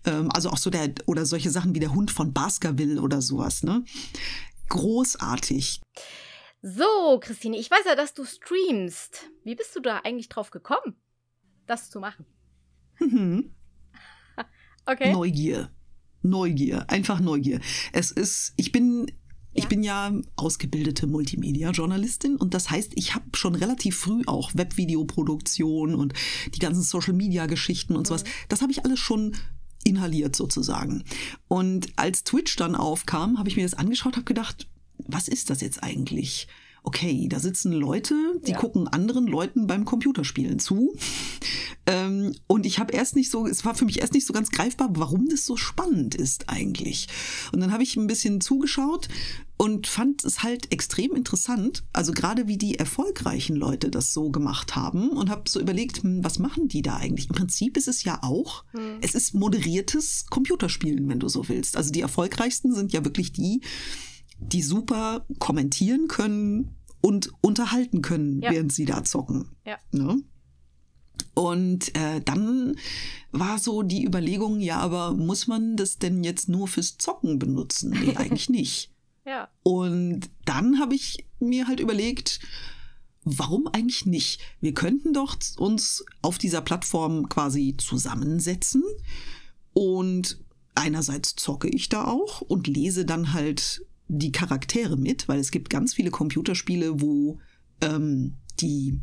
Ähm, 0.05 0.31
also 0.33 0.51
auch 0.51 0.59
so 0.59 0.69
der, 0.69 0.93
oder 1.07 1.25
solche 1.25 1.51
Sachen 1.51 1.75
wie 1.75 1.81
der 1.81 1.95
Hund 1.95 2.11
von 2.11 2.35
Baskerville 2.35 3.01
oder 3.01 3.23
sowas, 3.23 3.63
ne? 3.63 3.85
Großartig. 4.69 5.81
So, 6.67 7.21
Christine, 7.21 7.59
ich 7.59 7.71
weiß 7.71 7.85
ja, 7.85 7.95
dass 7.95 8.15
du 8.15 8.25
streamst. 8.25 9.31
Wie 9.45 9.55
bist 9.55 9.77
du 9.77 9.81
da 9.81 10.01
eigentlich 10.03 10.31
drauf 10.31 10.51
gekommen, 10.51 10.97
das 11.67 11.91
zu 11.91 12.01
machen? 12.01 12.25
Mhm. 12.99 13.55
okay. 14.87 15.13
Neugier. 15.13 15.71
Neugier, 16.23 16.89
einfach 16.89 17.21
Neugier. 17.21 17.61
Es 17.93 18.11
ist, 18.11 18.55
ich 18.57 18.73
bin 18.73 19.13
ich 19.53 19.69
bin 19.69 19.83
ja 19.83 20.11
ausgebildete 20.37 21.07
Multimedia-Journalistin 21.07 22.37
und 22.37 22.55
das 22.55 22.71
heißt, 22.71 22.93
ich 22.95 23.15
habe 23.15 23.27
schon 23.37 23.55
relativ 23.55 23.99
früh 23.99 24.23
auch 24.25 24.51
Webvideoproduktion 24.55 25.95
und 25.95 26.15
die 26.55 26.59
ganzen 26.61 26.83
Social-Media-Geschichten 26.83 27.95
und 27.95 28.05
mhm. 28.05 28.07
sowas. 28.07 28.25
Das 28.49 28.63
habe 28.63 28.73
ich 28.73 28.87
alles 28.87 28.99
schon 28.99 29.37
inhaliert 29.85 30.35
sozusagen. 30.35 31.05
Und 31.47 31.93
als 31.97 32.25
Twitch 32.25 32.57
dann 32.57 32.75
aufkam, 32.75 33.39
habe 33.39 33.51
ich 33.51 33.57
mir 33.57 33.65
das 33.65 33.75
angeschaut, 33.75 34.17
habe 34.17 34.25
gedacht, 34.25 34.67
was 34.99 35.29
ist 35.29 35.51
das 35.51 35.61
jetzt 35.61 35.83
eigentlich? 35.83 36.49
okay, 36.87 37.29
da 37.31 37.41
sitzen 37.41 37.73
Leute, 37.73 38.15
die 38.47 38.51
Ja. 38.51 38.59
gucken 38.59 38.87
anderen 38.89 39.27
Leuten 39.27 39.67
beim 39.67 39.87
Computerspielen 39.87 40.59
zu. 40.59 40.95
Ähm, 41.87 42.35
und 42.47 42.67
ich 42.67 42.79
habe 42.79 42.93
erst 42.93 43.17
nicht 43.17 43.31
so, 43.31 43.47
es 43.47 43.65
war 43.65 43.75
für 43.75 43.87
mich 43.87 44.01
erst 44.01 44.13
nicht 44.13 44.27
so 44.27 44.35
ganz 44.35 44.51
greifbar, 44.51 44.91
warum 44.93 45.27
das 45.31 45.47
so 45.47 45.57
spannend 45.57 46.15
ist 46.15 46.51
eigentlich. 46.51 47.09
Und 47.53 47.61
dann 47.61 47.73
habe 47.73 47.83
ich 47.83 47.97
ein 47.97 48.07
bisschen 48.07 48.43
zugeschaut 48.43 49.09
und 49.57 49.87
fand 49.87 50.25
es 50.25 50.43
halt 50.43 50.73
extrem 50.73 51.13
interessant, 51.15 51.85
also 51.95 52.13
gerade 52.13 52.49
wie 52.49 52.59
die 52.59 52.79
erfolgreichen 52.79 53.57
Leute 53.57 53.89
das 53.91 54.13
so 54.13 54.29
gemacht 54.31 54.77
haben 54.77 55.09
und 55.09 55.31
habe 55.31 55.49
so 55.49 55.61
überlegt, 55.61 56.03
hm, 56.03 56.23
was 56.23 56.39
machen 56.39 56.69
die 56.69 56.83
da 56.83 56.97
eigentlich? 56.97 57.29
Im 57.31 57.35
Prinzip 57.35 57.79
ist 57.79 57.89
es 57.89 58.05
ja 58.05 58.19
auch, 58.23 58.63
es 59.01 59.15
ist 59.15 59.33
moderiertes 59.33 60.27
Computerspielen, 60.29 61.09
wenn 61.09 61.19
du 61.21 61.29
so 61.29 61.49
willst. 61.49 61.79
Also 61.79 61.91
die 61.93 62.03
erfolgreichsten 62.03 62.75
sind 62.75 62.93
ja 62.93 63.05
wirklich 63.07 63.33
die, 63.33 63.63
die 64.39 64.63
super 64.63 65.27
kommentieren 65.39 66.09
können 66.09 66.77
und 67.01 67.31
unterhalten 67.41 68.03
können, 68.03 68.41
Ja. 68.43 68.51
während 68.51 68.73
sie 68.73 68.85
da 68.85 69.05
zocken. 69.05 69.51
Ja. 69.67 69.79
Ne? 69.93 70.23
Und 71.35 71.95
äh, 71.97 72.21
dann 72.25 72.77
war 73.33 73.59
so 73.59 73.83
die 73.83 74.05
Überlegung, 74.05 74.61
ja, 74.61 74.79
aber 74.79 75.13
muss 75.13 75.47
man 75.47 75.77
das 75.77 75.99
denn 75.99 76.23
jetzt 76.25 76.49
nur 76.49 76.69
fürs 76.69 76.97
Zocken 76.99 77.39
benutzen? 77.39 77.91
Nee, 77.91 78.15
eigentlich 78.17 78.49
nicht. 78.49 78.91
Ja. 79.27 79.49
Und 79.63 80.31
dann 80.45 80.79
habe 80.79 80.95
ich 80.95 81.27
mir 81.41 81.67
halt 81.67 81.81
überlegt, 81.81 82.41
warum 83.25 83.67
eigentlich 83.69 84.07
nicht? 84.07 84.41
Wir 84.61 84.75
könnten 84.75 85.13
doch 85.15 85.37
uns 85.57 86.05
auf 86.23 86.39
dieser 86.39 86.61
Plattform 86.61 87.29
quasi 87.29 87.75
zusammensetzen 87.79 88.83
und 89.73 90.39
einerseits 90.75 91.35
zocke 91.37 91.69
ich 91.69 91.89
da 91.89 92.05
auch 92.07 92.43
und 92.43 92.67
lese 92.67 93.05
dann 93.05 93.33
halt 93.33 93.85
die 94.09 94.33
Charaktere 94.33 94.97
mit, 94.97 95.29
weil 95.29 95.41
es 95.41 95.51
gibt 95.51 95.71
ganz 95.71 95.95
viele 95.95 96.11
Computerspiele, 96.11 97.01
wo 97.01 97.39
ähm, 97.81 98.35
die 98.61 99.01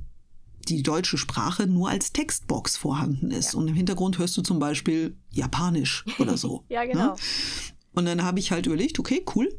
die 0.67 0.83
deutsche 0.83 1.17
Sprache 1.17 1.67
nur 1.67 1.89
als 1.89 2.13
Textbox 2.13 2.77
vorhanden 2.77 3.31
ist. 3.31 3.55
Und 3.55 3.67
im 3.67 3.73
Hintergrund 3.73 4.19
hörst 4.19 4.37
du 4.37 4.41
zum 4.41 4.59
Beispiel 4.59 5.17
Japanisch 5.31 6.05
oder 6.19 6.37
so. 6.37 6.65
Ja, 6.69 6.83
ne? 6.83 6.91
genau. 6.91 7.15
Und 7.93 8.05
dann 8.05 8.23
habe 8.23 8.39
ich 8.39 8.51
halt 8.51 8.67
überlegt, 8.67 8.99
okay, 8.99 9.25
cool, 9.35 9.49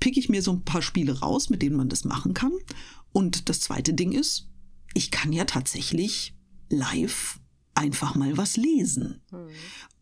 pick 0.00 0.16
ich 0.16 0.28
mir 0.28 0.42
so 0.42 0.52
ein 0.52 0.64
paar 0.64 0.82
Spiele 0.82 1.20
raus, 1.20 1.50
mit 1.50 1.60
denen 1.60 1.76
man 1.76 1.88
das 1.88 2.04
machen 2.04 2.34
kann. 2.34 2.52
Und 3.12 3.48
das 3.48 3.60
zweite 3.60 3.92
Ding 3.92 4.12
ist, 4.12 4.48
ich 4.94 5.10
kann 5.10 5.32
ja 5.32 5.44
tatsächlich 5.44 6.34
live 6.70 7.40
einfach 7.74 8.14
mal 8.14 8.36
was 8.36 8.56
lesen. 8.56 9.20
Hm. 9.30 9.48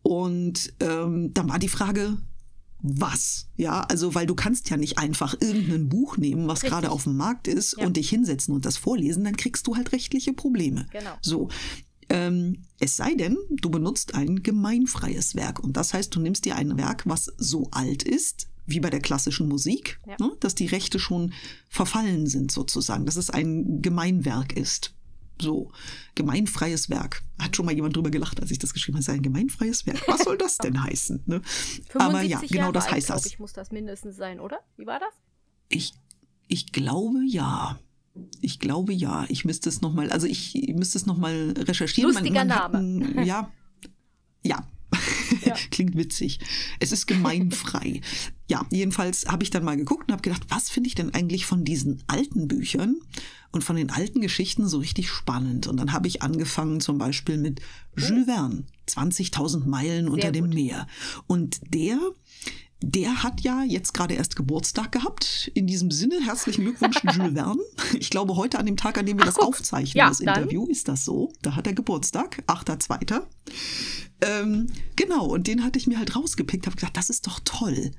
Und 0.01 0.73
ähm, 0.79 1.33
dann 1.33 1.49
war 1.49 1.59
die 1.59 1.67
Frage, 1.67 2.17
was? 2.83 3.47
Ja, 3.57 3.81
also 3.81 4.15
weil 4.15 4.25
du 4.25 4.35
kannst 4.35 4.69
ja 4.69 4.77
nicht 4.77 4.97
einfach 4.97 5.35
irgendein 5.39 5.89
Buch 5.89 6.17
nehmen, 6.17 6.47
was 6.47 6.61
gerade 6.61 6.89
auf 6.91 7.03
dem 7.03 7.15
Markt 7.17 7.47
ist 7.47 7.75
Ja. 7.77 7.85
und 7.85 7.97
dich 7.97 8.09
hinsetzen 8.09 8.53
und 8.53 8.65
das 8.65 8.77
vorlesen, 8.77 9.23
dann 9.23 9.37
kriegst 9.37 9.67
du 9.67 9.75
halt 9.75 9.91
rechtliche 9.91 10.33
Probleme. 10.33 10.87
Genau. 10.91 11.11
So. 11.21 11.49
Ähm, 12.09 12.63
es 12.79 12.97
sei 12.97 13.13
denn, 13.15 13.37
du 13.49 13.69
benutzt 13.69 14.15
ein 14.15 14.43
gemeinfreies 14.43 15.35
Werk. 15.35 15.59
Und 15.63 15.77
das 15.77 15.93
heißt, 15.93 16.13
du 16.15 16.19
nimmst 16.19 16.43
dir 16.45 16.55
ein 16.57 16.77
Werk, 16.77 17.03
was 17.05 17.31
so 17.37 17.69
alt 17.71 18.03
ist, 18.03 18.47
wie 18.65 18.79
bei 18.79 18.89
der 18.89 18.99
klassischen 18.99 19.47
Musik, 19.47 19.99
Ja. 20.07 20.15
ne, 20.19 20.31
dass 20.39 20.55
die 20.55 20.65
Rechte 20.67 20.99
schon 20.99 21.33
verfallen 21.69 22.27
sind 22.27 22.51
sozusagen, 22.51 23.05
dass 23.05 23.15
es 23.15 23.29
ein 23.29 23.81
Gemeinwerk 23.81 24.57
ist. 24.57 24.93
So, 25.41 25.71
gemeinfreies 26.15 26.89
Werk. 26.89 27.23
Hat 27.39 27.55
schon 27.55 27.65
mal 27.65 27.73
jemand 27.73 27.95
drüber 27.95 28.11
gelacht, 28.11 28.39
als 28.39 28.51
ich 28.51 28.59
das 28.59 28.73
geschrieben 28.73 28.95
habe. 28.97 29.01
Es 29.01 29.07
ist 29.07 29.13
ein 29.13 29.21
gemeinfreies 29.23 29.85
Werk. 29.87 30.07
Was 30.07 30.21
soll 30.23 30.37
das 30.37 30.57
denn 30.57 30.81
heißen? 30.83 31.23
Ne? 31.25 31.41
75 31.41 31.95
Aber 31.99 32.21
ja, 32.21 32.39
genau 32.39 32.53
Jahre 32.61 32.73
das 32.73 32.85
alt, 32.85 32.93
heißt 32.95 33.09
das. 33.09 33.25
Ich 33.25 33.39
muss 33.39 33.53
das 33.53 33.71
mindestens 33.71 34.15
sein, 34.17 34.39
oder? 34.39 34.59
Wie 34.77 34.85
war 34.85 34.99
das? 34.99 35.13
Ich, 35.69 35.93
ich 36.47 36.71
glaube 36.71 37.19
ja. 37.27 37.79
Ich 38.41 38.59
glaube 38.59 38.93
ja. 38.93 39.25
Ich 39.29 39.45
müsste 39.45 39.69
es 39.69 39.81
nochmal, 39.81 40.11
also 40.11 40.27
ich 40.27 40.53
müsste 40.75 40.97
es 40.97 41.05
nochmal 41.05 41.53
recherchieren. 41.57 42.11
Lustiger 42.13 42.41
hat 42.41 42.47
Name. 42.47 42.77
ein- 42.77 43.23
ja. 43.25 43.51
Ja. 44.43 44.67
Ja. 45.57 45.67
Klingt 45.71 45.95
witzig. 45.95 46.39
Es 46.79 46.91
ist 46.91 47.07
gemeinfrei. 47.07 48.01
ja, 48.47 48.65
jedenfalls 48.71 49.27
habe 49.27 49.43
ich 49.43 49.49
dann 49.49 49.63
mal 49.63 49.77
geguckt 49.77 50.07
und 50.07 50.13
habe 50.13 50.21
gedacht, 50.21 50.43
was 50.49 50.69
finde 50.69 50.87
ich 50.87 50.95
denn 50.95 51.13
eigentlich 51.13 51.45
von 51.45 51.63
diesen 51.63 52.03
alten 52.07 52.47
Büchern 52.47 52.97
und 53.51 53.63
von 53.63 53.75
den 53.75 53.89
alten 53.89 54.21
Geschichten 54.21 54.67
so 54.67 54.79
richtig 54.79 55.09
spannend? 55.09 55.67
Und 55.67 55.77
dann 55.77 55.93
habe 55.93 56.07
ich 56.07 56.21
angefangen 56.21 56.81
zum 56.81 56.97
Beispiel 56.97 57.37
mit 57.37 57.61
Jules 57.95 58.25
Verne, 58.25 58.63
20.000 58.87 59.67
Meilen 59.67 60.07
unter 60.07 60.31
dem 60.31 60.45
gut. 60.45 60.53
Meer. 60.53 60.87
Und 61.27 61.61
der 61.73 61.99
der 62.81 63.21
hat 63.23 63.41
ja 63.41 63.63
jetzt 63.63 63.93
gerade 63.93 64.15
erst 64.15 64.35
Geburtstag 64.35 64.91
gehabt. 64.91 65.51
In 65.53 65.67
diesem 65.67 65.91
Sinne, 65.91 66.19
herzlichen 66.25 66.63
Glückwunsch, 66.63 66.97
Jules 67.03 67.33
Verne. 67.33 67.61
Ich 67.99 68.09
glaube, 68.09 68.35
heute 68.35 68.57
an 68.57 68.65
dem 68.65 68.77
Tag, 68.77 68.97
an 68.97 69.05
dem 69.05 69.19
wir 69.19 69.25
das 69.25 69.35
guck. 69.35 69.49
aufzeichnen, 69.49 69.97
Ja, 69.99 70.09
das 70.09 70.17
dann. 70.17 70.35
Interview, 70.35 70.65
ist 70.67 70.87
das 70.87 71.05
so. 71.05 71.31
Da 71.41 71.55
hat 71.55 71.67
er 71.67 71.73
Geburtstag, 71.73 72.43
8.2. 72.47 73.21
Ähm, 74.21 74.67
genau, 74.95 75.25
und 75.25 75.47
den 75.47 75.63
hatte 75.63 75.77
ich 75.79 75.87
mir 75.87 75.97
halt 75.99 76.15
rausgepickt, 76.15 76.65
habe 76.65 76.75
gedacht, 76.75 76.97
das 76.97 77.09
ist 77.09 77.27
doch 77.27 77.39
toll. 77.43 77.91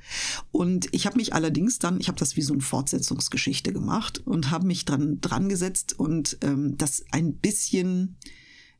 Und 0.50 0.88
ich 0.92 1.06
habe 1.06 1.16
mich 1.16 1.32
allerdings 1.32 1.78
dann, 1.78 2.00
ich 2.00 2.08
habe 2.08 2.18
das 2.18 2.36
wie 2.36 2.42
so 2.42 2.52
eine 2.52 2.62
Fortsetzungsgeschichte 2.62 3.72
gemacht 3.72 4.18
und 4.24 4.50
habe 4.50 4.66
mich 4.66 4.84
dran, 4.84 5.20
dran 5.20 5.48
gesetzt 5.48 5.98
und 5.98 6.38
ähm, 6.42 6.76
das 6.76 7.04
ein 7.12 7.34
bisschen 7.34 8.16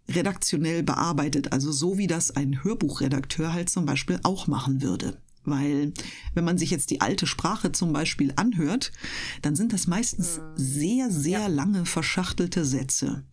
redaktionell 0.08 0.82
bearbeitet, 0.82 1.52
also 1.52 1.70
so 1.70 1.96
wie 1.96 2.08
das 2.08 2.32
ein 2.32 2.64
Hörbuchredakteur 2.64 3.52
halt 3.52 3.70
zum 3.70 3.86
Beispiel 3.86 4.18
auch 4.24 4.46
machen 4.48 4.82
würde. 4.82 5.20
Weil 5.44 5.92
wenn 6.34 6.44
man 6.44 6.58
sich 6.58 6.70
jetzt 6.70 6.90
die 6.90 7.00
alte 7.00 7.26
Sprache 7.26 7.72
zum 7.72 7.92
Beispiel 7.92 8.32
anhört, 8.36 8.92
dann 9.42 9.56
sind 9.56 9.72
das 9.72 9.86
meistens 9.86 10.40
sehr, 10.54 11.10
sehr 11.10 11.48
lange 11.48 11.84
verschachtelte 11.84 12.64
Sätze. 12.64 13.24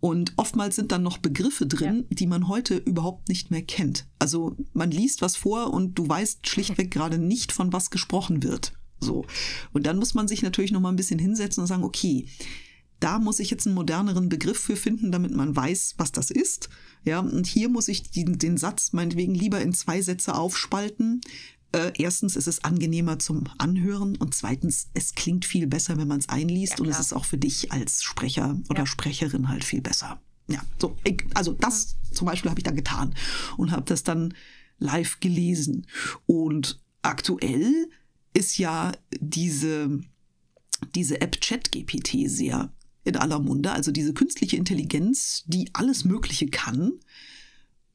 Und 0.00 0.34
oftmals 0.36 0.76
sind 0.76 0.92
dann 0.92 1.02
noch 1.02 1.18
Begriffe 1.18 1.66
drin, 1.66 2.06
die 2.10 2.26
man 2.26 2.48
heute 2.48 2.76
überhaupt 2.76 3.28
nicht 3.28 3.50
mehr 3.50 3.62
kennt. 3.62 4.06
Also 4.18 4.56
man 4.72 4.90
liest 4.90 5.20
was 5.20 5.36
vor 5.36 5.72
und 5.72 5.98
du 5.98 6.08
weißt 6.08 6.46
schlichtweg 6.46 6.90
gerade 6.92 7.18
nicht, 7.18 7.52
von 7.52 7.72
was 7.72 7.90
gesprochen 7.90 8.42
wird. 8.42 8.72
So. 9.00 9.24
Und 9.72 9.86
dann 9.86 9.98
muss 9.98 10.14
man 10.14 10.28
sich 10.28 10.42
natürlich 10.42 10.72
noch 10.72 10.80
mal 10.80 10.90
ein 10.90 10.96
bisschen 10.96 11.18
hinsetzen 11.18 11.62
und 11.62 11.66
sagen, 11.66 11.84
okay, 11.84 12.26
da 13.00 13.18
muss 13.18 13.38
ich 13.38 13.50
jetzt 13.50 13.66
einen 13.66 13.74
moderneren 13.74 14.28
Begriff 14.28 14.58
für 14.58 14.76
finden, 14.76 15.12
damit 15.12 15.34
man 15.34 15.54
weiß, 15.54 15.94
was 15.98 16.12
das 16.12 16.30
ist. 16.30 16.68
Ja, 17.04 17.20
und 17.20 17.46
hier 17.46 17.68
muss 17.68 17.88
ich 17.88 18.10
den, 18.10 18.38
den 18.38 18.56
Satz 18.56 18.92
meinetwegen 18.92 19.34
lieber 19.34 19.60
in 19.60 19.72
zwei 19.72 20.02
Sätze 20.02 20.34
aufspalten. 20.34 21.20
Äh, 21.72 21.92
erstens 21.98 22.34
ist 22.34 22.48
es 22.48 22.64
angenehmer 22.64 23.18
zum 23.18 23.44
Anhören 23.58 24.16
und 24.16 24.34
zweitens, 24.34 24.88
es 24.94 25.14
klingt 25.14 25.44
viel 25.44 25.66
besser, 25.66 25.98
wenn 25.98 26.08
man 26.08 26.18
es 26.18 26.28
einliest 26.28 26.78
Ja, 26.78 26.84
und 26.84 26.88
es 26.90 26.98
ist 26.98 27.12
auch 27.12 27.24
für 27.24 27.38
dich 27.38 27.72
als 27.72 28.02
Sprecher 28.02 28.58
oder 28.68 28.80
Ja. 28.80 28.86
Sprecherin 28.86 29.48
halt 29.48 29.64
viel 29.64 29.82
besser. 29.82 30.20
Ja, 30.48 30.62
so, 30.80 30.96
ich, 31.04 31.24
also 31.34 31.52
das 31.52 31.96
zum 32.12 32.26
Beispiel 32.26 32.50
habe 32.50 32.58
ich 32.58 32.64
dann 32.64 32.76
getan 32.76 33.14
und 33.58 33.70
habe 33.70 33.84
das 33.84 34.02
dann 34.02 34.34
live 34.78 35.20
gelesen. 35.20 35.86
Und 36.26 36.80
aktuell 37.02 37.90
ist 38.32 38.56
ja 38.58 38.92
diese, 39.20 40.00
diese 40.94 41.20
App 41.20 41.40
ChatGPT 41.40 42.30
sehr 42.30 42.72
in 43.08 43.16
aller 43.16 43.38
Munde, 43.40 43.72
also 43.72 43.90
diese 43.90 44.14
künstliche 44.14 44.56
Intelligenz, 44.56 45.44
die 45.46 45.70
alles 45.72 46.04
Mögliche 46.04 46.48
kann. 46.48 47.00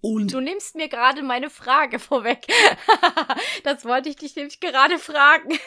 Und 0.01 0.33
Du 0.33 0.41
nimmst 0.41 0.75
mir 0.75 0.89
gerade 0.89 1.23
meine 1.23 1.49
Frage 1.49 1.97
vorweg. 2.09 2.45
das 3.63 3.85
wollte 3.85 4.09
ich 4.09 4.17
dich 4.17 4.35
nämlich 4.35 4.59
gerade 4.59 4.99
fragen. 4.99 5.57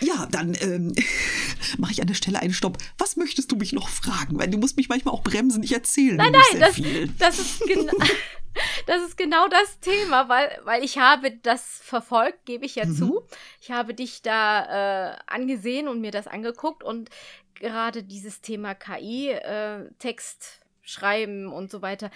ja, 0.00 0.26
dann 0.30 0.54
ähm, 0.60 0.94
mache 1.78 1.92
ich 1.92 2.00
an 2.02 2.06
der 2.08 2.14
Stelle 2.14 2.40
einen 2.40 2.52
Stopp. 2.52 2.76
Was 2.98 3.16
möchtest 3.16 3.50
du 3.50 3.56
mich 3.56 3.72
noch 3.72 3.88
fragen? 3.88 4.38
Weil 4.38 4.50
du 4.50 4.58
musst 4.58 4.76
mich 4.76 4.88
manchmal 4.90 5.14
auch 5.14 5.22
bremsen. 5.22 5.62
Ich 5.62 5.72
erzähle 5.72 6.16
Nein, 6.16 6.32
nein, 6.32 6.42
sehr 6.50 6.60
das, 6.60 6.74
viel. 6.74 7.08
das, 7.18 7.38
ist 7.38 7.60
genau, 7.60 7.92
das 8.86 9.02
ist 9.02 9.16
genau 9.16 9.48
das 9.48 9.80
Thema, 9.80 10.28
weil, 10.28 10.58
weil 10.64 10.84
ich 10.84 10.98
habe 10.98 11.30
das 11.42 11.80
verfolgt, 11.82 12.44
gebe 12.44 12.66
ich 12.66 12.74
ja 12.74 12.84
Mhm. 12.84 12.96
zu. 12.96 13.22
Ich 13.62 13.70
habe 13.70 13.94
dich 13.94 14.20
da 14.20 15.12
äh, 15.12 15.16
angesehen 15.26 15.88
und 15.88 16.02
mir 16.02 16.10
das 16.10 16.26
angeguckt 16.26 16.84
und 16.84 17.08
gerade 17.54 18.02
dieses 18.02 18.40
Thema 18.40 18.74
KI, 18.74 19.30
äh, 19.30 19.90
Text 19.98 20.60
schreiben 20.82 21.52
und 21.52 21.70
so 21.70 21.82
weiter. 21.82 22.10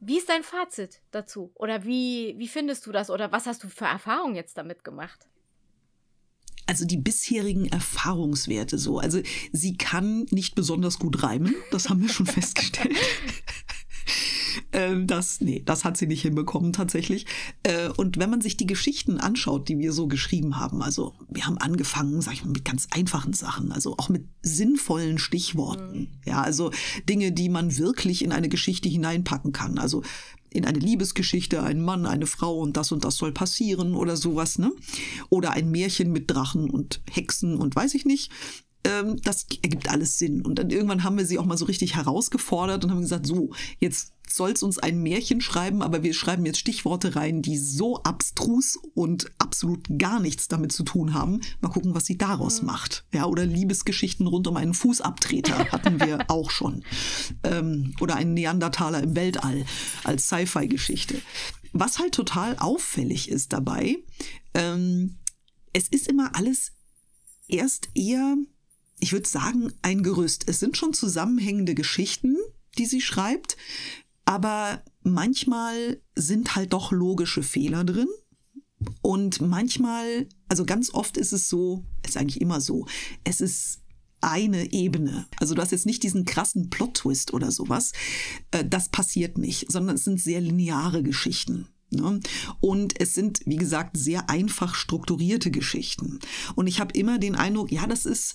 Wie 0.00 0.18
ist 0.18 0.28
dein 0.28 0.42
Fazit 0.42 1.00
dazu? 1.10 1.52
Oder 1.54 1.84
wie, 1.84 2.34
wie 2.38 2.48
findest 2.48 2.86
du 2.86 2.92
das? 2.92 3.10
Oder 3.10 3.32
was 3.32 3.46
hast 3.46 3.62
du 3.64 3.68
für 3.68 3.84
Erfahrungen 3.84 4.34
jetzt 4.34 4.56
damit 4.56 4.84
gemacht? 4.84 5.26
Also 6.70 6.84
die 6.84 6.96
bisherigen 6.96 7.66
Erfahrungswerte 7.66 8.78
so. 8.78 9.00
Also 9.00 9.20
sie 9.52 9.76
kann 9.76 10.26
nicht 10.30 10.54
besonders 10.54 11.00
gut 11.00 11.22
reimen, 11.22 11.54
das 11.72 11.88
haben 11.88 12.00
wir 12.00 12.08
schon 12.08 12.26
festgestellt. 12.26 12.96
Ähm, 14.72 15.06
das, 15.06 15.40
nee, 15.40 15.62
das 15.64 15.84
hat 15.84 15.96
sie 15.96 16.06
nicht 16.06 16.22
hinbekommen 16.22 16.72
tatsächlich. 16.72 17.26
Äh, 17.62 17.88
und 17.96 18.18
wenn 18.18 18.30
man 18.30 18.40
sich 18.40 18.56
die 18.56 18.66
Geschichten 18.66 19.18
anschaut, 19.18 19.68
die 19.68 19.78
wir 19.78 19.92
so 19.92 20.06
geschrieben 20.06 20.58
haben, 20.58 20.82
also 20.82 21.14
wir 21.28 21.46
haben 21.46 21.58
angefangen, 21.58 22.20
sag 22.20 22.34
ich 22.34 22.44
mal, 22.44 22.52
mit 22.52 22.64
ganz 22.64 22.88
einfachen 22.90 23.32
Sachen, 23.32 23.72
also 23.72 23.96
auch 23.98 24.08
mit 24.08 24.26
sinnvollen 24.42 25.18
Stichworten. 25.18 26.08
Ja, 26.24 26.42
also 26.42 26.70
Dinge, 27.08 27.32
die 27.32 27.48
man 27.48 27.76
wirklich 27.78 28.22
in 28.22 28.32
eine 28.32 28.48
Geschichte 28.48 28.88
hineinpacken 28.88 29.52
kann. 29.52 29.78
Also 29.78 30.02
in 30.50 30.64
eine 30.64 30.78
Liebesgeschichte, 30.78 31.62
ein 31.62 31.80
Mann, 31.80 32.06
eine 32.06 32.26
Frau 32.26 32.58
und 32.58 32.76
das 32.76 32.92
und 32.92 33.04
das 33.04 33.16
soll 33.16 33.32
passieren 33.32 33.94
oder 33.94 34.16
sowas, 34.16 34.58
ne? 34.58 34.72
Oder 35.28 35.52
ein 35.52 35.70
Märchen 35.70 36.10
mit 36.10 36.30
Drachen 36.30 36.68
und 36.68 37.00
Hexen 37.08 37.56
und 37.56 37.76
weiß 37.76 37.94
ich 37.94 38.04
nicht. 38.04 38.32
Ähm, 38.84 39.20
das 39.22 39.46
ergibt 39.62 39.90
alles 39.90 40.18
Sinn. 40.18 40.42
Und 40.42 40.58
dann 40.58 40.70
irgendwann 40.70 41.04
haben 41.04 41.18
wir 41.18 41.26
sie 41.26 41.38
auch 41.38 41.44
mal 41.44 41.58
so 41.58 41.66
richtig 41.66 41.96
herausgefordert 41.96 42.84
und 42.84 42.90
haben 42.90 43.00
gesagt, 43.00 43.26
so, 43.26 43.50
jetzt 43.78 44.12
soll 44.28 44.52
es 44.52 44.62
uns 44.62 44.78
ein 44.78 45.02
Märchen 45.02 45.40
schreiben, 45.40 45.82
aber 45.82 46.02
wir 46.02 46.14
schreiben 46.14 46.46
jetzt 46.46 46.58
Stichworte 46.58 47.16
rein, 47.16 47.42
die 47.42 47.58
so 47.58 48.02
abstrus 48.02 48.78
und 48.94 49.30
absolut 49.38 49.86
gar 49.98 50.20
nichts 50.20 50.48
damit 50.48 50.72
zu 50.72 50.84
tun 50.84 51.14
haben. 51.14 51.40
Mal 51.60 51.68
gucken, 51.68 51.94
was 51.94 52.06
sie 52.06 52.16
daraus 52.16 52.60
mhm. 52.60 52.66
macht. 52.66 53.04
Ja, 53.12 53.26
oder 53.26 53.44
Liebesgeschichten 53.44 54.26
rund 54.26 54.46
um 54.46 54.56
einen 54.56 54.74
Fußabtreter 54.74 55.58
hatten 55.72 56.00
wir 56.00 56.30
auch 56.30 56.50
schon. 56.50 56.84
Ähm, 57.42 57.94
oder 58.00 58.16
einen 58.16 58.34
Neandertaler 58.34 59.02
im 59.02 59.16
Weltall 59.16 59.64
als 60.04 60.28
Sci-Fi-Geschichte. 60.28 61.16
Was 61.72 61.98
halt 61.98 62.14
total 62.14 62.56
auffällig 62.58 63.28
ist 63.28 63.52
dabei, 63.52 63.98
ähm, 64.54 65.18
es 65.72 65.88
ist 65.88 66.08
immer 66.08 66.34
alles 66.34 66.72
erst 67.48 67.90
eher 67.94 68.36
ich 69.00 69.12
würde 69.12 69.28
sagen, 69.28 69.72
ein 69.82 70.02
Gerüst. 70.02 70.44
Es 70.46 70.60
sind 70.60 70.76
schon 70.76 70.92
zusammenhängende 70.92 71.74
Geschichten, 71.74 72.36
die 72.78 72.86
sie 72.86 73.00
schreibt, 73.00 73.56
aber 74.24 74.82
manchmal 75.02 76.00
sind 76.14 76.54
halt 76.54 76.72
doch 76.72 76.92
logische 76.92 77.42
Fehler 77.42 77.84
drin. 77.84 78.08
Und 79.02 79.40
manchmal, 79.40 80.28
also 80.48 80.64
ganz 80.64 80.94
oft 80.94 81.16
ist 81.16 81.32
es 81.32 81.48
so, 81.48 81.84
ist 82.06 82.16
eigentlich 82.16 82.40
immer 82.40 82.60
so, 82.60 82.86
es 83.24 83.40
ist 83.40 83.80
eine 84.22 84.72
Ebene. 84.72 85.26
Also 85.38 85.54
du 85.54 85.62
hast 85.62 85.72
jetzt 85.72 85.86
nicht 85.86 86.02
diesen 86.02 86.24
krassen 86.24 86.70
Plot-Twist 86.70 87.32
oder 87.32 87.50
sowas. 87.50 87.92
Äh, 88.50 88.64
das 88.64 88.88
passiert 88.90 89.38
nicht, 89.38 89.70
sondern 89.70 89.96
es 89.96 90.04
sind 90.04 90.20
sehr 90.20 90.40
lineare 90.40 91.02
Geschichten. 91.02 91.68
Ne? 91.90 92.20
Und 92.60 93.00
es 93.00 93.14
sind, 93.14 93.40
wie 93.46 93.56
gesagt, 93.56 93.96
sehr 93.96 94.30
einfach 94.30 94.74
strukturierte 94.74 95.50
Geschichten. 95.50 96.18
Und 96.54 96.66
ich 96.66 96.80
habe 96.80 96.96
immer 96.96 97.18
den 97.18 97.34
Eindruck, 97.34 97.72
ja, 97.72 97.86
das 97.86 98.06
ist, 98.06 98.34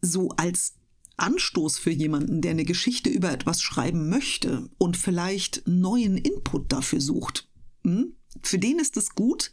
so 0.00 0.30
als 0.30 0.74
Anstoß 1.16 1.78
für 1.78 1.90
jemanden, 1.90 2.40
der 2.40 2.52
eine 2.52 2.64
Geschichte 2.64 3.10
über 3.10 3.30
etwas 3.30 3.60
schreiben 3.60 4.08
möchte 4.08 4.70
und 4.78 4.96
vielleicht 4.96 5.62
neuen 5.66 6.16
Input 6.16 6.72
dafür 6.72 7.00
sucht. 7.00 7.48
Hm? 7.84 8.14
Für 8.42 8.58
den 8.58 8.78
ist 8.78 8.96
es 8.96 9.10
gut, 9.10 9.52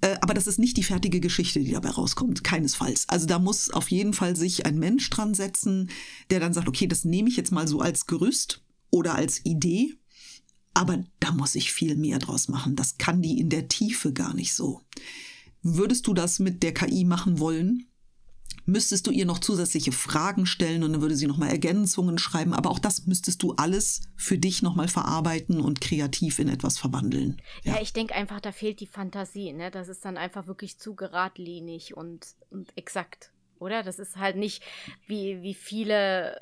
äh, 0.00 0.16
aber 0.20 0.34
das 0.34 0.46
ist 0.46 0.58
nicht 0.58 0.76
die 0.76 0.82
fertige 0.82 1.20
Geschichte, 1.20 1.60
die 1.60 1.72
dabei 1.72 1.90
rauskommt, 1.90 2.44
keinesfalls. 2.44 3.08
Also 3.08 3.26
da 3.26 3.38
muss 3.38 3.70
auf 3.70 3.90
jeden 3.90 4.14
Fall 4.14 4.36
sich 4.36 4.66
ein 4.66 4.78
Mensch 4.78 5.08
dran 5.10 5.34
setzen, 5.34 5.90
der 6.30 6.40
dann 6.40 6.54
sagt, 6.54 6.68
okay, 6.68 6.86
das 6.86 7.04
nehme 7.04 7.28
ich 7.28 7.36
jetzt 7.36 7.52
mal 7.52 7.66
so 7.66 7.80
als 7.80 8.06
Gerüst 8.06 8.64
oder 8.90 9.14
als 9.14 9.44
Idee, 9.44 9.94
aber 10.74 11.04
da 11.18 11.32
muss 11.32 11.54
ich 11.56 11.72
viel 11.72 11.96
mehr 11.96 12.18
draus 12.18 12.48
machen. 12.48 12.76
Das 12.76 12.98
kann 12.98 13.22
die 13.22 13.40
in 13.40 13.48
der 13.48 13.68
Tiefe 13.68 14.12
gar 14.12 14.34
nicht 14.34 14.54
so. 14.54 14.82
Würdest 15.62 16.06
du 16.06 16.14
das 16.14 16.38
mit 16.38 16.62
der 16.62 16.72
KI 16.72 17.04
machen 17.04 17.40
wollen? 17.40 17.86
Müsstest 18.68 19.06
du 19.06 19.10
ihr 19.10 19.24
noch 19.24 19.38
zusätzliche 19.38 19.92
Fragen 19.92 20.46
stellen 20.46 20.84
und 20.84 20.92
dann 20.92 21.00
würde 21.00 21.16
sie 21.16 21.26
nochmal 21.26 21.48
Ergänzungen 21.48 22.18
schreiben. 22.18 22.52
Aber 22.52 22.70
auch 22.70 22.78
das 22.78 23.06
müsstest 23.06 23.42
du 23.42 23.54
alles 23.54 24.02
für 24.14 24.38
dich 24.38 24.62
nochmal 24.62 24.88
verarbeiten 24.88 25.60
und 25.60 25.80
kreativ 25.80 26.38
in 26.38 26.48
etwas 26.48 26.78
verwandeln. 26.78 27.40
Ja, 27.64 27.74
ja 27.74 27.82
ich 27.82 27.92
denke 27.92 28.14
einfach, 28.14 28.40
da 28.40 28.52
fehlt 28.52 28.80
die 28.80 28.86
Fantasie. 28.86 29.52
Ne? 29.52 29.70
Das 29.70 29.88
ist 29.88 30.04
dann 30.04 30.18
einfach 30.18 30.46
wirklich 30.46 30.78
zu 30.78 30.94
geradlinig 30.94 31.96
und, 31.96 32.26
und 32.50 32.70
exakt, 32.76 33.32
oder? 33.58 33.82
Das 33.82 33.98
ist 33.98 34.16
halt 34.16 34.36
nicht 34.36 34.62
wie, 35.06 35.42
wie 35.42 35.54
viele 35.54 36.36
äh, 36.36 36.38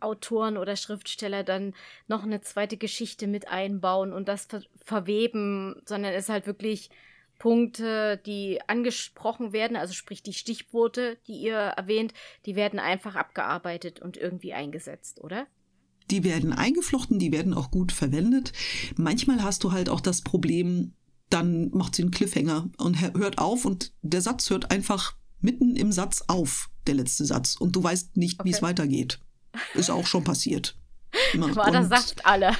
Autoren 0.00 0.58
oder 0.58 0.76
Schriftsteller 0.76 1.42
dann 1.42 1.74
noch 2.06 2.22
eine 2.22 2.42
zweite 2.42 2.76
Geschichte 2.76 3.26
mit 3.26 3.48
einbauen 3.48 4.12
und 4.12 4.28
das 4.28 4.44
ver 4.44 4.60
verweben, 4.84 5.82
sondern 5.84 6.12
es 6.12 6.24
ist 6.24 6.28
halt 6.28 6.46
wirklich 6.46 6.90
Punkte, 7.38 8.20
die 8.24 8.60
angesprochen 8.66 9.52
werden, 9.52 9.76
also 9.76 9.92
sprich 9.92 10.22
die 10.22 10.32
Stichworte, 10.32 11.18
die 11.26 11.34
ihr 11.34 11.56
erwähnt, 11.56 12.14
die 12.46 12.56
werden 12.56 12.78
einfach 12.78 13.14
abgearbeitet 13.14 14.00
und 14.00 14.16
irgendwie 14.16 14.54
eingesetzt, 14.54 15.20
oder? 15.22 15.46
Die 16.10 16.24
werden 16.24 16.52
eingeflochten, 16.52 17.18
die 17.18 17.32
werden 17.32 17.52
auch 17.52 17.70
gut 17.70 17.92
verwendet. 17.92 18.52
Manchmal 18.96 19.42
hast 19.42 19.64
du 19.64 19.72
halt 19.72 19.88
auch 19.88 20.00
das 20.00 20.22
Problem, 20.22 20.94
dann 21.30 21.70
macht 21.70 21.96
sie 21.96 22.02
einen 22.02 22.12
Cliffhanger 22.12 22.70
und 22.78 23.00
hört 23.00 23.38
auf 23.38 23.64
und 23.64 23.92
der 24.02 24.22
Satz 24.22 24.48
hört 24.50 24.70
einfach 24.70 25.16
mitten 25.40 25.76
im 25.76 25.92
Satz 25.92 26.24
auf, 26.28 26.70
der 26.86 26.94
letzte 26.94 27.24
Satz. 27.24 27.56
Und 27.56 27.74
du 27.74 27.82
weißt 27.82 28.16
nicht, 28.16 28.40
okay. 28.40 28.48
wie 28.48 28.52
es 28.52 28.62
weitergeht. 28.62 29.20
Ist 29.74 29.90
auch 29.90 30.06
schon 30.06 30.24
passiert. 30.24 30.76
War 31.34 31.70
der 31.70 31.86
Saft 31.86 32.24
alle. 32.24 32.52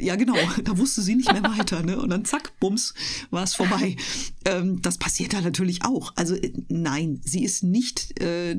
Ja, 0.00 0.16
genau. 0.16 0.36
Da 0.64 0.78
wusste 0.78 1.02
sie 1.02 1.14
nicht 1.14 1.32
mehr 1.32 1.42
weiter. 1.42 1.82
Ne? 1.82 2.00
Und 2.00 2.10
dann 2.10 2.24
zack, 2.24 2.58
bums, 2.60 2.94
war 3.30 3.44
es 3.44 3.54
vorbei. 3.54 3.96
Ähm, 4.44 4.80
das 4.82 4.98
passiert 4.98 5.32
da 5.32 5.40
natürlich 5.40 5.84
auch. 5.84 6.12
Also 6.16 6.34
äh, 6.34 6.52
nein, 6.68 7.20
sie 7.24 7.44
ist 7.44 7.62
nicht 7.62 8.20
äh, 8.20 8.56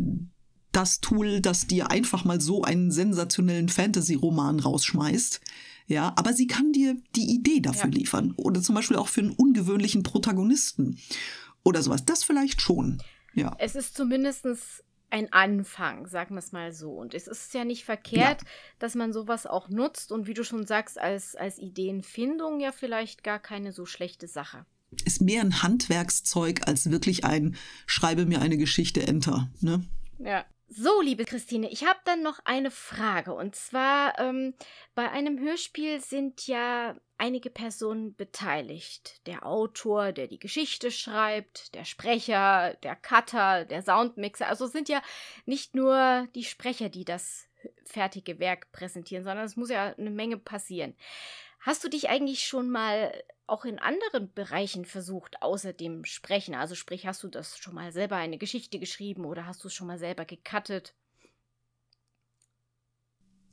das 0.71 0.99
Tool, 0.99 1.41
das 1.41 1.67
dir 1.67 1.91
einfach 1.91 2.25
mal 2.25 2.41
so 2.41 2.63
einen 2.63 2.91
sensationellen 2.91 3.69
Fantasy-Roman 3.69 4.59
rausschmeißt. 4.59 5.41
Ja, 5.87 6.13
aber 6.17 6.33
sie 6.33 6.47
kann 6.47 6.73
dir 6.73 6.97
die 7.15 7.33
Idee 7.33 7.61
dafür 7.61 7.89
ja. 7.89 7.97
liefern. 7.97 8.33
Oder 8.35 8.61
zum 8.61 8.75
Beispiel 8.75 8.97
auch 8.97 9.07
für 9.07 9.21
einen 9.21 9.31
ungewöhnlichen 9.31 10.03
Protagonisten. 10.03 10.99
Oder 11.63 11.81
sowas. 11.81 12.05
Das 12.05 12.23
vielleicht 12.23 12.61
schon. 12.61 13.01
Ja. 13.33 13.55
Es 13.59 13.75
ist 13.75 13.95
zumindestens 13.95 14.83
ein 15.09 15.31
Anfang, 15.31 16.07
sagen 16.07 16.35
wir 16.35 16.39
es 16.39 16.51
mal 16.51 16.71
so. 16.71 16.91
Und 16.91 17.13
es 17.13 17.27
ist 17.27 17.53
ja 17.53 17.63
nicht 17.63 17.85
verkehrt, 17.85 18.41
ja. 18.41 18.47
dass 18.79 18.95
man 18.95 19.13
sowas 19.13 19.45
auch 19.45 19.69
nutzt 19.69 20.11
und 20.11 20.27
wie 20.27 20.33
du 20.33 20.43
schon 20.43 20.65
sagst, 20.65 20.99
als, 20.99 21.35
als 21.35 21.59
Ideenfindung 21.59 22.59
ja 22.59 22.71
vielleicht 22.71 23.23
gar 23.23 23.39
keine 23.39 23.71
so 23.71 23.85
schlechte 23.85 24.27
Sache. 24.27 24.65
Ist 25.05 25.21
mehr 25.21 25.41
ein 25.41 25.63
Handwerkszeug 25.63 26.67
als 26.67 26.89
wirklich 26.91 27.25
ein 27.25 27.55
Schreibe 27.85 28.25
mir 28.25 28.41
eine 28.41 28.57
Geschichte, 28.57 29.05
Enter. 29.05 29.49
Ne? 29.59 29.85
Ja. 30.19 30.45
So, 30.69 30.99
liebe 31.01 31.23
Christine, 31.23 31.69
ich 31.69 31.85
habe 31.85 31.99
dann 32.03 32.21
noch 32.21 32.39
eine 32.43 32.71
Frage. 32.71 33.33
Und 33.33 33.55
zwar, 33.55 34.19
ähm, 34.19 34.53
bei 34.95 35.09
einem 35.09 35.39
Hörspiel 35.39 36.01
sind 36.01 36.45
ja 36.45 36.97
einige 37.17 37.49
Personen 37.49 38.15
beteiligt. 38.15 39.25
Der 39.27 39.45
Autor, 39.45 40.11
der 40.11 40.27
die 40.27 40.39
Geschichte 40.39 40.91
schreibt, 40.91 41.73
der 41.73 41.85
Sprecher, 41.85 42.73
der 42.83 42.97
Cutter, 42.97 43.63
der 43.63 43.81
Soundmixer. 43.81 44.47
Also 44.47 44.67
sind 44.67 44.89
ja 44.89 45.01
nicht 45.45 45.73
nur 45.73 46.27
die 46.35 46.43
Sprecher, 46.43 46.89
die 46.89 47.05
das 47.05 47.47
fertige 47.85 48.39
Werk 48.39 48.71
präsentieren, 48.73 49.23
sondern 49.23 49.45
es 49.45 49.55
muss 49.55 49.69
ja 49.69 49.95
eine 49.97 50.11
Menge 50.11 50.37
passieren. 50.37 50.95
Hast 51.67 51.83
du 51.83 51.89
dich 51.89 52.07
eigentlich 52.07 52.47
schon 52.47 52.69
mal 52.69 53.11
auch 53.45 53.65
in 53.65 53.77
anderen 53.77 54.33
Bereichen 54.33 54.85
versucht, 54.85 55.41
außer 55.41 55.73
dem 55.73 56.05
Sprechen? 56.05 56.55
Also 56.55 56.75
sprich, 56.75 57.05
hast 57.05 57.23
du 57.23 57.27
das 57.27 57.57
schon 57.57 57.75
mal 57.75 57.91
selber 57.91 58.15
eine 58.15 58.37
Geschichte 58.37 58.79
geschrieben 58.79 59.25
oder 59.25 59.45
hast 59.45 59.65
du 59.65 59.67
es 59.67 59.73
schon 59.73 59.87
mal 59.87 59.99
selber 59.99 60.23
gecuttet? 60.23 60.95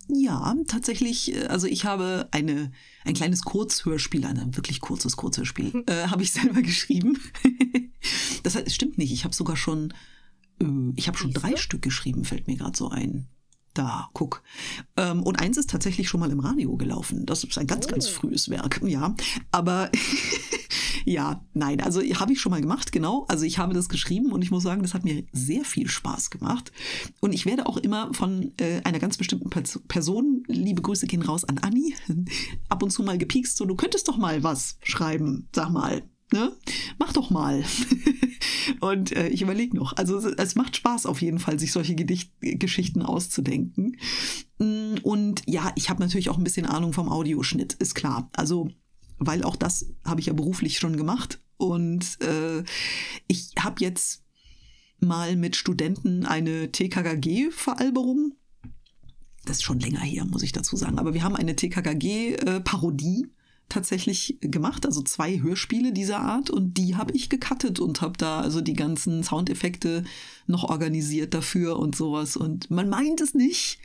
Ja, 0.07 0.55
tatsächlich, 0.68 1.35
äh, 1.35 1.46
also 1.46 1.66
ich 1.66 1.87
habe 1.87 2.29
eine, 2.31 2.70
ein 3.05 3.14
kleines 3.14 3.42
Kurzhörspiel, 3.42 4.24
ein 4.24 4.55
wirklich 4.55 4.81
kurzes 4.81 5.16
Kurzhörspiel, 5.16 5.83
äh, 5.88 6.07
habe 6.07 6.22
ich 6.22 6.31
selber 6.31 6.62
geschrieben. 6.62 7.18
das 8.44 8.55
heißt, 8.55 8.72
stimmt 8.72 8.96
nicht, 8.96 9.12
ich 9.12 9.24
habe 9.24 9.35
sogar 9.35 9.57
schon, 9.57 9.92
äh, 10.62 10.92
ich 10.94 11.09
habe 11.09 11.18
schon 11.18 11.33
drei 11.33 11.57
Stück 11.57 11.83
geschrieben, 11.83 12.24
fällt 12.24 12.46
mir 12.46 12.57
gerade 12.57 12.77
so 12.77 12.90
ein. 12.90 13.27
Da, 13.75 14.09
guck. 14.13 14.43
Ähm, 14.97 15.25
und 15.25 15.41
eins 15.41 15.57
ist 15.57 15.69
tatsächlich 15.69 16.09
schon 16.09 16.21
mal 16.21 16.31
im 16.31 16.39
Radio 16.39 16.77
gelaufen. 16.77 17.27
Das 17.27 17.43
ist 17.43 17.59
ein 17.59 17.67
ganz, 17.67 17.87
oh. 17.87 17.91
ganz 17.91 18.07
frühes 18.07 18.49
Werk, 18.49 18.81
ja. 18.85 19.17
Aber 19.51 19.91
ja, 21.05 21.45
nein, 21.55 21.81
also 21.81 22.01
habe 22.01 22.33
ich 22.33 22.41
schon 22.41 22.51
mal 22.51 22.61
gemacht, 22.61 22.93
genau. 22.93 23.25
Also 23.29 23.45
ich 23.45 23.59
habe 23.59 23.75
das 23.75 23.89
geschrieben 23.89 24.31
und 24.31 24.43
ich 24.43 24.53
muss 24.53 24.63
sagen, 24.63 24.83
das 24.83 24.95
hat 24.95 25.05
mir 25.05 25.25
sehr 25.33 25.65
viel 25.65 25.89
Spaß 25.89 26.31
gemacht. 26.31 26.71
Und 27.21 27.33
ich 27.33 27.47
werde 27.47 27.67
auch 27.67 27.77
immer 27.77 28.15
von 28.15 28.53
äh, 28.59 28.81
einer 28.85 29.01
ganz 29.01 29.17
bestimmten 29.17 29.51
Person, 29.51 30.45
liebe 30.47 30.81
Grüße 30.81 31.09
gehen 31.09 31.23
raus 31.23 31.45
an 31.45 31.59
Anni, 31.59 31.97
ab 32.69 32.81
und 32.81 32.91
zu 32.91 33.03
mal 33.03 33.19
gepiekst, 33.19 33.57
so 33.57 33.65
du 33.65 33.75
könntest 33.75 34.07
doch 34.07 34.19
mal 34.19 34.45
was 34.45 34.79
schreiben, 34.85 35.49
sag 35.53 35.71
mal. 35.71 36.03
Ne? 36.35 36.51
Mach 36.99 37.12
doch 37.12 37.31
mal. 37.31 37.62
Und 38.81 39.12
äh, 39.12 39.29
ich 39.29 39.40
überlege 39.40 39.77
noch. 39.77 39.97
Also 39.97 40.18
es, 40.18 40.25
es, 40.25 40.57
macht 40.57 40.75
Spaß 40.75 41.07
auf 41.07 41.23
jeden 41.23 41.38
Fall, 41.38 41.61
sich 41.61 41.70
solche 41.70 41.94
Gedicht 41.94 42.33
Geschichten 42.40 43.03
auszudenken. 43.03 43.99
Mm, 44.59 44.94
und 45.05 45.42
ja, 45.47 45.70
ich 45.77 45.90
habe 45.90 46.03
natürlich 46.03 46.31
auch 46.31 46.37
ein 46.37 46.42
bisschen 46.42 46.66
Ahnung 46.66 46.92
vom 46.92 47.09
Audioschnitt, 47.09 47.75
ist 47.75 47.94
klar. 47.94 48.31
Also, 48.33 48.68
weil 49.18 49.44
auch 49.44 49.55
das 49.55 49.87
habe 50.05 50.18
ich 50.18 50.27
ja 50.27 50.33
beruflich 50.33 50.81
schon 50.81 50.97
gemacht. 50.97 51.40
Und 51.57 52.20
äh, 52.20 52.64
ich 53.29 53.53
habe 53.57 53.77
jetzt 53.79 54.25
mal 54.99 55.37
mit 55.37 55.55
Studenten 55.55 56.27
eine 56.27 56.73
TKKG-Veralberung. 56.73 58.33
Das 59.44 59.59
ist 59.59 59.62
schon 59.62 59.79
länger 59.79 60.01
her, 60.01 60.25
muss 60.25 60.42
ich 60.42 60.51
dazu 60.51 60.75
sagen. 60.75 60.99
Aber 60.99 61.14
wir 61.14 61.23
haben 61.23 61.37
eine 61.37 61.55
TKKG-Parodie 61.55 63.29
tatsächlich 63.75 64.39
gemacht, 64.41 64.87
also 64.87 65.03
zwei 65.03 65.41
Hörspiele 65.41 65.93
dieser 65.93 66.21
Art 66.21 66.49
und 66.51 66.75
die 66.79 66.97
habe 66.97 67.13
ich 67.13 67.29
gecuttet 67.29 67.79
und 67.81 68.01
habe 68.01 68.17
da 68.17 68.41
also 68.41 68.61
die 68.61 68.73
ganzen 68.75 69.23
Soundeffekte 69.23 70.05
noch 70.47 70.65
organisiert 70.65 71.35
dafür 71.35 71.79
und 71.79 71.95
sowas 71.95 72.37
und 72.37 72.71
man 72.71 72.89
meint 72.89 73.21
es 73.21 73.35
nicht, 73.35 73.79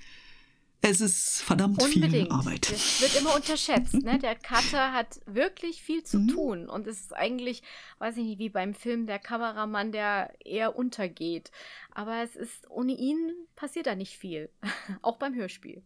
Es 0.82 1.02
ist 1.02 1.42
verdammt 1.42 1.84
Unbedingt. 1.84 2.14
viel 2.14 2.32
Arbeit. 2.32 2.72
Das 2.72 3.02
wird 3.02 3.20
immer 3.20 3.36
unterschätzt. 3.36 3.96
Ne? 3.96 4.18
Der 4.18 4.36
Cutter 4.36 4.94
hat 4.94 5.20
wirklich 5.26 5.82
viel 5.84 6.04
zu 6.04 6.20
Mhm. 6.20 6.28
tun. 6.30 6.70
Und 6.70 6.88
es 6.88 7.02
ist 7.02 7.14
eigentlich, 7.14 7.64
weiß 7.98 8.16
ich 8.16 8.24
nicht, 8.24 8.40
wie 8.40 8.48
beim 8.48 8.74
Film 8.74 9.06
der 9.06 9.20
Kameramann, 9.20 9.92
der 9.92 10.32
eher 10.46 10.78
untergeht. 10.78 11.52
Aber 11.92 12.24
es 12.24 12.38
ist, 12.38 12.70
ohne 12.70 12.94
ihn 12.94 13.18
passiert 13.58 13.88
da 13.88 13.96
nicht 13.96 14.16
viel. 14.18 14.50
Auch 15.02 15.18
beim 15.20 15.36
Hörspiel. 15.36 15.84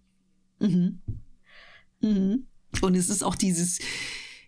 Mhm. 0.60 1.02
Mhm. 2.02 2.46
Und 2.82 2.96
es 2.96 3.10
ist 3.10 3.24
auch 3.24 3.36
dieses, 3.36 3.80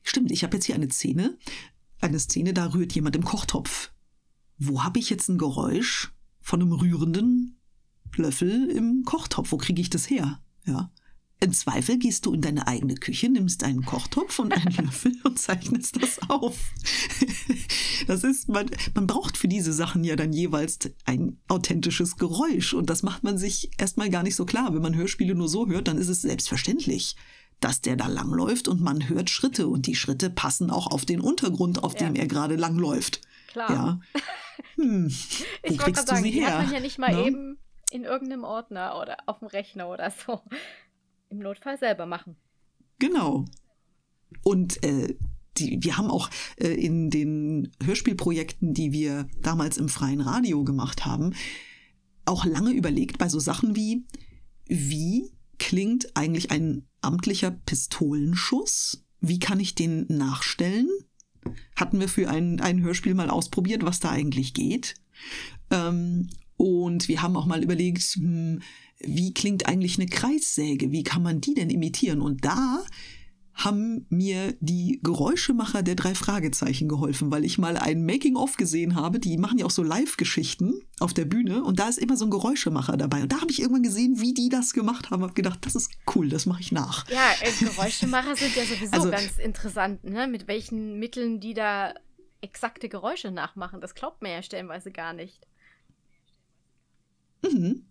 stimmt, 0.04 0.32
ich 0.32 0.44
habe 0.44 0.58
jetzt 0.58 0.66
hier 0.66 0.76
eine 0.76 0.90
Szene, 0.90 1.38
eine 2.02 2.20
Szene, 2.20 2.54
da 2.54 2.74
rührt 2.74 2.94
jemand 2.94 3.16
im 3.16 3.24
Kochtopf. 3.24 3.92
Wo 4.58 4.84
habe 4.84 5.00
ich 5.00 5.10
jetzt 5.10 5.30
ein 5.30 5.38
Geräusch 5.38 6.14
von 6.42 6.62
einem 6.62 6.72
rührenden 6.72 7.60
Löffel 8.16 8.70
im 8.70 9.04
Kochtopf? 9.04 9.52
Wo 9.52 9.58
kriege 9.58 9.82
ich 9.82 9.90
das 9.90 10.10
her? 10.10 10.40
Ja. 10.66 10.92
Im 11.42 11.52
Zweifel 11.52 11.98
gehst 12.00 12.26
du 12.26 12.34
in 12.34 12.42
deine 12.42 12.66
eigene 12.66 12.96
Küche, 12.96 13.30
nimmst 13.30 13.64
einen 13.64 13.84
Kochtopf 13.84 14.40
und 14.40 14.54
einen 14.54 14.74
Löffel 14.86 15.16
und 15.24 15.38
zeichnest 15.38 16.02
das 16.02 16.20
auf. 16.30 16.58
Das 18.08 18.24
ist, 18.24 18.50
man, 18.50 18.70
man 18.94 19.08
braucht 19.08 19.38
für 19.38 19.48
diese 19.48 19.74
Sachen 19.74 20.04
ja 20.04 20.16
dann 20.16 20.34
jeweils 20.34 20.80
ein 21.06 21.40
authentisches 21.48 22.18
Geräusch. 22.18 22.74
Und 22.74 22.90
das 22.90 23.04
macht 23.04 23.24
man 23.24 23.38
sich 23.38 23.72
erstmal 23.78 24.10
gar 24.10 24.22
nicht 24.22 24.36
so 24.36 24.46
klar. 24.46 24.74
Wenn 24.74 24.82
man 24.82 24.96
Hörspiele 24.96 25.34
nur 25.34 25.48
so 25.48 25.68
hört, 25.68 25.88
dann 25.88 25.98
ist 25.98 26.10
es 26.10 26.22
selbstverständlich, 26.22 27.16
dass 27.60 27.82
der 27.82 27.96
da 27.96 28.08
langläuft 28.08 28.68
und 28.68 28.82
man 28.82 29.10
hört 29.10 29.30
Schritte 29.30 29.68
und 29.68 29.88
die 29.88 29.96
Schritte 29.96 30.30
passen 30.30 30.70
auch 30.70 30.88
auf 30.88 31.06
den 31.06 31.22
Untergrund, 31.22 31.84
auf 31.84 31.94
Ja. 31.94 32.00
dem 32.08 32.15
er 32.15 32.28
gerade 32.28 32.56
langläuft. 32.56 33.22
Klar. 33.48 33.72
Ja. 33.72 34.00
Hm. 34.76 35.08
Wo 35.08 35.10
ich 35.10 35.72
wollte 35.72 35.84
kriegst 35.84 35.96
gerade 35.96 36.06
du 36.06 36.12
sagen, 36.15 36.24
sie 36.24 36.32
die 36.32 36.46
hat 36.46 36.63
man 36.65 36.74
ja 36.74 36.80
nicht 36.80 36.98
mal 36.98 37.13
Ne? 37.13 37.28
eben 37.28 37.58
in 37.91 38.04
irgendeinem 38.04 38.44
Ordner 38.44 39.00
oder 39.02 39.18
auf 39.26 39.39
dem 39.39 39.48
Rechner 39.50 39.89
oder 39.89 40.12
so. 40.12 40.41
Im 41.30 41.39
Notfall 41.39 41.78
selber 41.78 42.06
machen. 42.06 42.36
Genau. 43.00 43.46
Und 44.44 44.84
äh, 44.84 45.15
die, 45.58 45.82
wir 45.82 45.98
haben 45.98 46.10
auch 46.12 46.30
äh, 46.58 46.68
in 46.70 47.10
den 47.10 47.72
Hörspielprojekten, 47.84 48.74
die 48.74 48.91
wir 48.91 49.28
damals 49.41 49.78
im 49.78 49.89
freien 49.89 50.22
Radio 50.22 50.63
gemacht 50.63 51.06
haben, 51.06 51.34
auch 52.26 52.46
lange 52.46 52.72
überlegt 52.72 53.18
bei 53.18 53.30
so 53.30 53.39
Sachen 53.39 53.76
wie, 53.76 54.06
wie 54.68 55.32
klingt 55.58 56.15
eigentlich 56.18 56.52
ein 56.52 56.88
amtlicher 57.06 57.52
Pistolenschuss? 57.52 59.04
Wie 59.22 59.39
kann 59.39 59.60
ich 59.60 59.76
den 59.76 60.06
nachstellen? 60.10 60.89
Hatten 61.76 62.00
wir 62.00 62.10
für 62.10 62.30
ein, 62.30 62.60
ein 62.60 62.82
Hörspiel 62.82 63.13
mal 63.13 63.30
ausprobiert, 63.30 63.84
was 63.84 64.00
da 64.00 64.10
eigentlich 64.10 64.54
geht. 64.54 64.96
Ähm, 65.72 66.30
und 66.58 67.08
wir 67.08 67.22
haben 67.22 67.36
auch 67.36 67.46
mal 67.46 67.63
überlegt, 67.63 68.02
hm, 68.02 68.62
wie 69.00 69.34
klingt 69.34 69.68
eigentlich 69.68 70.00
eine 70.00 70.08
Kreissäge? 70.08 70.91
Wie 70.91 71.04
kann 71.04 71.22
man 71.22 71.41
die 71.41 71.54
denn 71.54 71.70
imitieren? 71.70 72.22
Und 72.22 72.46
da 72.46 72.84
haben 73.56 74.06
mir 74.10 74.54
die 74.60 75.00
Geräuschemacher 75.02 75.82
der 75.82 75.96
drei 75.96 76.13
Fragezeichen 76.13 76.89
geholfen, 76.89 77.32
weil 77.32 77.46
ich 77.46 77.58
mal 77.58 77.78
ein 77.78 78.06
Making-of 78.06 78.58
gesehen 78.58 78.96
habe. 78.96 79.18
Die 79.18 79.38
machen 79.38 79.58
ja 79.58 79.65
auch 79.65 79.72
so 79.72 79.82
Live-Geschichten 79.82 80.82
auf 81.00 81.13
der 81.13 81.24
Bühne 81.24 81.63
und 81.63 81.80
da 81.80 81.88
ist 81.88 81.98
immer 81.98 82.18
so 82.18 82.26
ein 82.26 82.32
Geräuschemacher 82.32 82.98
dabei. 82.98 83.22
Und 83.22 83.32
da 83.32 83.39
habe 83.39 83.52
ich 83.52 83.62
irgendwann 83.62 83.84
gesehen, 83.84 84.20
wie 84.20 84.34
die 84.34 84.50
das 84.50 84.74
gemacht 84.74 85.10
haben. 85.10 85.24
Habe 85.24 85.34
gedacht, 85.34 85.60
das 85.65 85.76
ist 85.76 85.89
cool, 86.15 86.28
das 86.28 86.46
mache 86.46 86.60
ich 86.62 86.74
nach. 86.74 87.10
Ja, 87.10 87.32
äh, 87.41 87.52
Geräuschemacher 87.65 88.36
sind 88.36 88.56
ja 88.58 88.65
sowieso 88.65 88.91
Also- 88.91 89.10
ganz 89.12 89.38
interessant, 89.38 90.04
ne? 90.04 90.28
Mit 90.28 90.50
welchen 90.50 91.00
Mitteln 91.00 91.39
die 91.39 91.54
da 91.54 91.94
exakte 92.41 92.89
Geräusche 92.89 93.32
nachmachen. 93.32 93.80
Das 93.80 93.96
glaubt 93.96 94.22
man 94.22 94.32
ja 94.32 94.44
stellenweise 94.44 94.91
gar 94.91 95.13
nicht. 95.13 95.39
Mhm. 97.41 97.86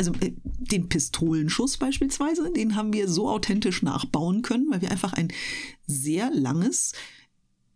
Also 0.00 0.14
äh, 0.22 0.32
den 0.44 0.88
Pistolenschuss 0.88 1.76
beispielsweise, 1.76 2.50
den 2.50 2.74
haben 2.74 2.94
wir 2.94 3.06
so 3.06 3.28
authentisch 3.28 3.82
nachbauen 3.82 4.40
können, 4.40 4.70
weil 4.70 4.80
wir 4.80 4.90
einfach 4.90 5.12
ein 5.12 5.28
sehr 5.86 6.30
langes 6.30 6.94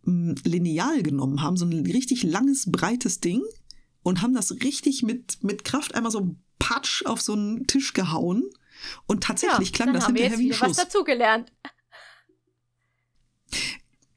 mh, 0.05 0.33
Lineal 0.43 1.03
genommen 1.03 1.43
haben, 1.43 1.55
so 1.55 1.65
ein 1.65 1.85
richtig 1.85 2.23
langes, 2.23 2.71
breites 2.71 3.19
Ding 3.19 3.43
und 4.01 4.23
haben 4.23 4.33
das 4.33 4.51
richtig 4.63 5.03
mit, 5.03 5.43
mit 5.43 5.65
Kraft 5.65 5.93
einmal 5.93 6.11
so 6.11 6.35
patsch 6.57 7.05
auf 7.05 7.21
so 7.21 7.33
einen 7.33 7.67
Tisch 7.67 7.93
gehauen. 7.93 8.49
Und 9.05 9.23
tatsächlich 9.23 9.71
klang 9.71 9.89
dann 9.89 9.97
das 9.97 10.07
hinterher 10.07 10.31
wie 10.31 10.33
ein 10.35 10.39
wieder 10.49 10.61
was 10.61 10.69
Schuss. 10.69 10.77
dazugelernt. 10.77 11.51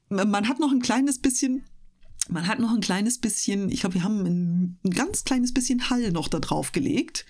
Man 0.09 0.47
hat 0.47 0.59
noch 0.59 0.71
ein 0.71 0.81
kleines 0.81 1.19
bisschen, 1.19 1.63
man 2.27 2.47
hat 2.47 2.57
noch 2.57 2.73
ein 2.73 2.81
kleines 2.81 3.19
bisschen, 3.19 3.69
ich 3.69 3.81
glaube, 3.81 3.93
wir 3.93 4.03
haben 4.03 4.25
ein, 4.25 4.79
ein 4.83 4.89
ganz 4.89 5.25
kleines 5.25 5.53
bisschen 5.53 5.91
Hall 5.91 6.11
noch 6.11 6.27
da 6.27 6.39
drauf 6.39 6.71
gelegt. 6.71 7.27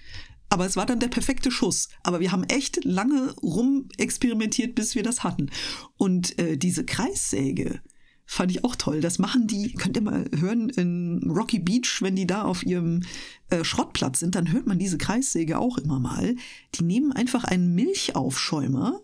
Aber 0.50 0.66
es 0.66 0.76
war 0.76 0.86
dann 0.86 1.00
der 1.00 1.08
perfekte 1.08 1.52
Schuss. 1.52 1.90
Aber 2.04 2.20
wir 2.20 2.32
haben 2.32 2.44
echt 2.44 2.84
lange 2.84 3.34
rumexperimentiert, 3.36 4.76
bis 4.76 4.96
wir 4.96 5.04
das 5.04 5.24
hatten. 5.24 5.50
Und 5.98 6.38
äh, 6.40 6.58
diese 6.58 6.86
Kreissäge 6.86 7.82
fand 8.26 8.52
ich 8.52 8.64
auch 8.64 8.76
toll. 8.76 9.02
Das 9.02 9.18
machen 9.18 9.48
die, 9.48 9.74
könnt 9.74 9.98
ihr 9.98 10.04
mal 10.04 10.30
hören, 10.38 10.70
in 10.70 11.32
Rocky 11.32 11.58
Beach, 11.58 12.02
wenn 12.02 12.16
die 12.16 12.28
da 12.28 12.44
auf 12.44 12.64
ihrem 12.64 13.02
äh, 13.50 13.64
Schrottplatz 13.64 14.20
sind, 14.20 14.36
dann 14.36 14.52
hört 14.52 14.68
man 14.68 14.78
diese 14.78 15.00
Kreissäge 15.00 15.58
auch 15.58 15.80
immer 15.80 16.00
mal. 16.00 16.36
Die 16.76 16.84
nehmen 16.84 17.12
einfach 17.12 17.44
einen 17.44 17.74
Milchaufschäumer 17.74 19.02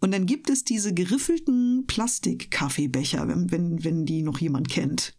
und 0.00 0.12
dann 0.12 0.26
gibt 0.26 0.50
es 0.50 0.64
diese 0.64 0.92
geriffelten 0.92 1.86
Plastikkaffeebecher, 1.86 3.26
wenn, 3.26 3.50
wenn, 3.50 3.84
wenn 3.84 4.04
die 4.04 4.22
noch 4.22 4.38
jemand 4.38 4.68
kennt. 4.68 5.14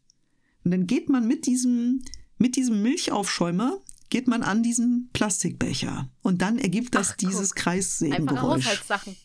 Und 0.64 0.70
dann 0.72 0.86
geht 0.86 1.10
man 1.10 1.28
mit 1.28 1.48
diesem, 1.48 2.04
mit 2.38 2.56
diesem 2.56 2.84
Milchaufschäumer, 2.84 3.80
geht 4.10 4.28
man 4.28 4.44
an 4.44 4.64
diesen 4.64 5.10
Plastikbecher. 5.14 6.10
Und 6.22 6.42
dann 6.42 6.58
ergibt 6.60 6.96
das 6.96 7.12
Ach, 7.12 7.18
dieses 7.18 7.56
Kreissägengeräusch. 7.56 8.66
Haushaltssachen. 8.66 9.16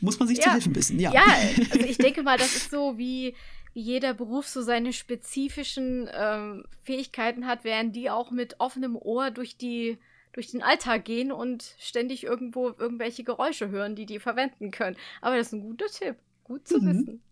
Muss 0.00 0.18
man 0.18 0.28
sich 0.28 0.38
Ja. 0.38 0.44
zu 0.44 0.50
helfen 0.50 0.74
wissen, 0.74 0.98
ja. 1.00 1.12
Ja, 1.12 1.24
also 1.70 1.86
ich 1.86 1.98
denke 1.98 2.22
mal, 2.22 2.36
das 2.36 2.54
ist 2.54 2.70
so 2.70 2.98
wie, 2.98 3.34
wie 3.72 3.80
jeder 3.80 4.12
Beruf 4.14 4.46
so 4.48 4.62
seine 4.62 4.92
spezifischen 4.92 6.08
ähm, 6.12 6.64
Fähigkeiten 6.82 7.46
hat, 7.46 7.64
während 7.64 7.96
die 7.96 8.10
auch 8.10 8.30
mit 8.30 8.60
offenem 8.60 8.96
Ohr 8.96 9.30
durch 9.30 9.56
die 9.56 9.98
durch 10.32 10.50
den 10.50 10.64
Alltag 10.64 11.04
gehen 11.04 11.30
und 11.30 11.76
ständig 11.78 12.24
irgendwo 12.24 12.70
irgendwelche 12.76 13.22
Geräusche 13.22 13.68
hören, 13.68 13.94
die 13.94 14.04
die 14.04 14.18
verwenden 14.18 14.72
können. 14.72 14.96
Aber 15.20 15.36
das 15.36 15.46
ist 15.46 15.52
ein 15.52 15.60
guter 15.60 15.86
Tipp. 15.86 16.16
Gut 16.42 16.66
zu 16.66 16.78
Mhm. 16.80 16.86
wissen. 16.88 17.22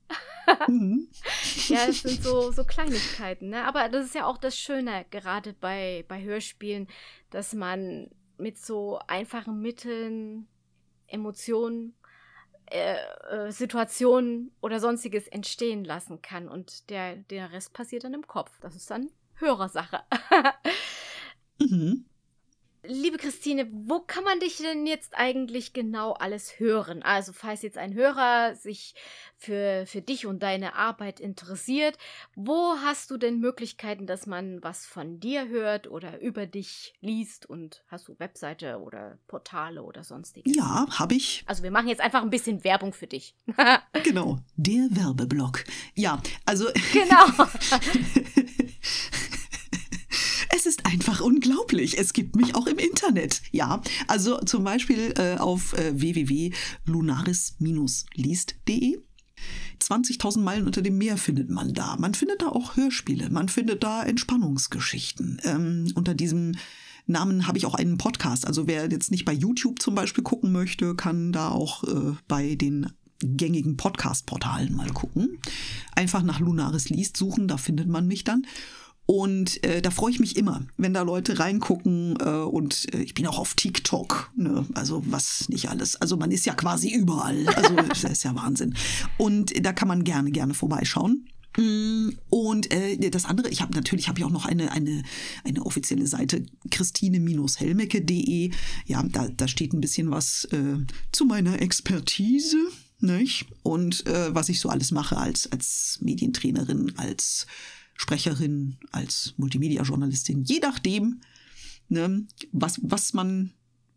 Mhm. 0.68 1.08
Ja, 1.68 1.86
das 1.86 2.00
sind 2.00 2.22
so, 2.22 2.50
so 2.52 2.64
Kleinigkeiten. 2.64 3.48
Ne? 3.50 3.64
Aber 3.64 3.88
das 3.88 4.06
ist 4.06 4.14
ja 4.14 4.26
auch 4.26 4.38
das 4.38 4.56
Schöne, 4.56 5.04
gerade 5.10 5.52
bei, 5.52 6.04
bei 6.08 6.22
Hörspielen, 6.22 6.88
dass 7.30 7.52
man 7.52 8.10
mit 8.38 8.58
so 8.58 8.98
einfachen 9.06 9.60
Mitteln 9.60 10.46
Emotionen, 11.06 11.94
äh, 12.70 12.96
äh, 13.30 13.52
Situationen 13.52 14.50
oder 14.60 14.80
sonstiges 14.80 15.28
entstehen 15.28 15.84
lassen 15.84 16.22
kann. 16.22 16.48
Und 16.48 16.88
der, 16.90 17.16
der 17.16 17.52
Rest 17.52 17.72
passiert 17.72 18.04
dann 18.04 18.14
im 18.14 18.26
Kopf. 18.26 18.50
Das 18.60 18.74
ist 18.74 18.90
dann 18.90 19.10
Hörersache. 19.34 20.02
Mhm. 21.58 22.06
Liebe 22.84 23.16
Christine, 23.16 23.68
wo 23.70 24.00
kann 24.00 24.24
man 24.24 24.40
dich 24.40 24.56
denn 24.56 24.88
jetzt 24.88 25.16
eigentlich 25.16 25.72
genau 25.72 26.14
alles 26.14 26.58
hören? 26.58 27.04
Also, 27.04 27.32
falls 27.32 27.62
jetzt 27.62 27.78
ein 27.78 27.94
Hörer 27.94 28.56
sich 28.56 28.96
für, 29.36 29.84
für 29.86 30.02
dich 30.02 30.26
und 30.26 30.42
deine 30.42 30.74
Arbeit 30.74 31.20
interessiert, 31.20 31.96
wo 32.34 32.74
hast 32.82 33.12
du 33.12 33.18
denn 33.18 33.38
Möglichkeiten, 33.38 34.08
dass 34.08 34.26
man 34.26 34.60
was 34.64 34.84
von 34.84 35.20
dir 35.20 35.46
hört 35.46 35.88
oder 35.88 36.20
über 36.20 36.46
dich 36.46 36.94
liest? 37.00 37.46
Und 37.46 37.84
hast 37.86 38.08
du 38.08 38.18
Webseite 38.18 38.80
oder 38.80 39.16
Portale 39.28 39.84
oder 39.84 40.02
sonstiges? 40.02 40.52
Ja, 40.56 40.88
habe 40.98 41.14
ich. 41.14 41.44
Also, 41.46 41.62
wir 41.62 41.70
machen 41.70 41.86
jetzt 41.86 42.00
einfach 42.00 42.22
ein 42.22 42.30
bisschen 42.30 42.64
Werbung 42.64 42.92
für 42.92 43.06
dich. 43.06 43.36
Genau. 44.02 44.40
Der 44.56 44.88
Werbeblock. 44.90 45.64
Ja, 45.94 46.20
also 46.44 46.66
genau. 46.92 47.46
Es 50.54 50.66
ist 50.66 50.84
einfach 50.86 51.20
unglaublich. 51.82 51.98
Es 51.98 52.12
gibt 52.12 52.36
mich 52.36 52.54
auch 52.54 52.66
im 52.66 52.78
Internet. 52.78 53.42
Ja, 53.50 53.80
also 54.06 54.38
zum 54.40 54.62
Beispiel 54.64 55.14
äh, 55.16 55.38
auf 55.38 55.72
äh, 55.74 55.98
www.lunaris-liest.de. 56.00 58.98
20.000 59.80 60.38
Meilen 60.38 60.66
unter 60.66 60.82
dem 60.82 60.98
Meer 60.98 61.16
findet 61.16 61.50
man 61.50 61.74
da. 61.74 61.96
Man 61.96 62.14
findet 62.14 62.42
da 62.42 62.48
auch 62.48 62.76
Hörspiele. 62.76 63.28
Man 63.30 63.48
findet 63.48 63.82
da 63.82 64.04
Entspannungsgeschichten. 64.04 65.40
Ähm, 65.42 65.90
unter 65.96 66.14
diesem 66.14 66.54
Namen 67.06 67.48
habe 67.48 67.58
ich 67.58 67.66
auch 67.66 67.74
einen 67.74 67.98
Podcast. 67.98 68.46
Also 68.46 68.68
wer 68.68 68.88
jetzt 68.88 69.10
nicht 69.10 69.24
bei 69.24 69.32
YouTube 69.32 69.82
zum 69.82 69.96
Beispiel 69.96 70.22
gucken 70.22 70.52
möchte, 70.52 70.94
kann 70.94 71.32
da 71.32 71.48
auch 71.48 71.82
äh, 71.82 72.12
bei 72.28 72.54
den 72.54 72.92
gängigen 73.18 73.76
Podcast-Portalen 73.76 74.76
mal 74.76 74.90
gucken. 74.90 75.40
Einfach 75.96 76.22
nach 76.22 76.38
Lunaris 76.38 76.88
liest 76.88 77.16
suchen, 77.16 77.48
da 77.48 77.56
findet 77.56 77.88
man 77.88 78.06
mich 78.06 78.22
dann. 78.22 78.46
Und 79.12 79.62
äh, 79.62 79.82
da 79.82 79.90
freue 79.90 80.10
ich 80.10 80.20
mich 80.20 80.38
immer, 80.38 80.62
wenn 80.78 80.94
da 80.94 81.02
Leute 81.02 81.38
reingucken. 81.38 82.16
Äh, 82.18 82.30
und 82.30 82.94
äh, 82.94 83.02
ich 83.02 83.12
bin 83.12 83.26
auch 83.26 83.38
auf 83.38 83.52
TikTok. 83.52 84.32
Ne? 84.36 84.64
Also 84.72 85.02
was 85.04 85.50
nicht 85.50 85.68
alles. 85.68 85.96
Also 85.96 86.16
man 86.16 86.30
ist 86.30 86.46
ja 86.46 86.54
quasi 86.54 86.88
überall. 86.88 87.46
Also 87.48 87.74
das 87.88 88.04
ist 88.04 88.24
ja 88.24 88.34
Wahnsinn. 88.34 88.74
Und 89.18 89.52
da 89.66 89.74
kann 89.74 89.86
man 89.86 90.04
gerne, 90.04 90.30
gerne 90.30 90.54
vorbeischauen. 90.54 91.28
Mm, 91.58 92.12
und 92.30 92.72
äh, 92.72 93.10
das 93.10 93.26
andere, 93.26 93.50
ich 93.50 93.60
habe 93.60 93.74
natürlich 93.74 94.08
habe 94.08 94.18
ich 94.18 94.24
auch 94.24 94.30
noch 94.30 94.46
eine, 94.46 94.72
eine, 94.72 95.02
eine 95.44 95.66
offizielle 95.66 96.06
Seite, 96.06 96.46
christine-helmecke.de. 96.70 98.50
Ja, 98.86 99.02
da, 99.02 99.28
da 99.28 99.46
steht 99.46 99.74
ein 99.74 99.82
bisschen 99.82 100.10
was 100.10 100.46
äh, 100.52 100.78
zu 101.12 101.26
meiner 101.26 101.60
Expertise. 101.60 102.56
Nicht? 103.00 103.44
Und 103.62 104.06
äh, 104.06 104.34
was 104.34 104.48
ich 104.48 104.58
so 104.58 104.70
alles 104.70 104.90
mache 104.90 105.18
als, 105.18 105.52
als 105.52 105.98
Medientrainerin, 106.00 106.94
als 106.96 107.46
Sprecherin, 108.02 108.78
als 108.90 109.34
Multimedia-Journalistin, 109.36 110.42
je 110.42 110.58
nachdem, 110.58 111.20
ne, 111.88 112.26
was, 112.50 112.80
was 112.82 113.12
man 113.12 113.52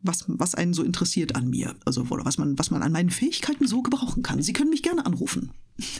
was, 0.06 0.26
was 0.28 0.54
einen 0.54 0.74
so 0.74 0.84
interessiert 0.84 1.36
an 1.36 1.50
mir, 1.50 1.76
also 1.84 2.06
oder 2.12 2.26
was 2.26 2.38
man, 2.38 2.58
was 2.60 2.70
man 2.70 2.84
an 2.84 2.92
meinen 2.92 3.10
Fähigkeiten 3.10 3.68
so 3.68 3.82
gebrauchen 3.82 4.22
kann. 4.22 4.40
Sie 4.42 4.54
können 4.54 4.70
mich 4.70 4.84
gerne 4.84 5.06
anrufen. 5.06 5.52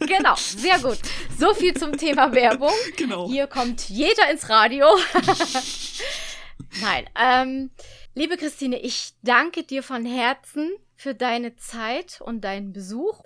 Genau, 0.00 0.36
sehr 0.36 0.78
gut. 0.78 0.98
So 1.38 1.52
viel 1.52 1.74
zum 1.74 1.92
Thema 1.98 2.32
Werbung. 2.32 2.72
Genau. 2.96 3.28
Hier 3.28 3.46
kommt 3.46 3.90
jeder 3.90 4.30
ins 4.30 4.48
Radio. 4.48 4.86
Nein, 6.80 7.04
ähm, 7.14 7.70
liebe 8.14 8.36
Christine, 8.38 8.78
ich 8.78 9.12
danke 9.22 9.64
dir 9.64 9.82
von 9.82 10.06
Herzen 10.06 10.70
für 10.96 11.14
deine 11.14 11.56
Zeit 11.56 12.20
und 12.22 12.42
deinen 12.42 12.72
Besuch. 12.72 13.22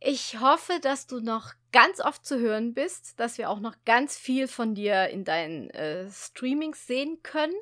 Ich 0.00 0.40
hoffe, 0.40 0.78
dass 0.80 1.06
du 1.06 1.20
noch 1.20 1.54
ganz 1.72 2.00
oft 2.00 2.24
zu 2.24 2.38
hören 2.38 2.74
bist, 2.74 3.18
dass 3.18 3.38
wir 3.38 3.50
auch 3.50 3.60
noch 3.60 3.74
ganz 3.84 4.16
viel 4.16 4.48
von 4.48 4.74
dir 4.74 5.08
in 5.08 5.24
deinen 5.24 5.70
äh, 5.70 6.08
Streamings 6.10 6.86
sehen 6.86 7.22
können 7.22 7.54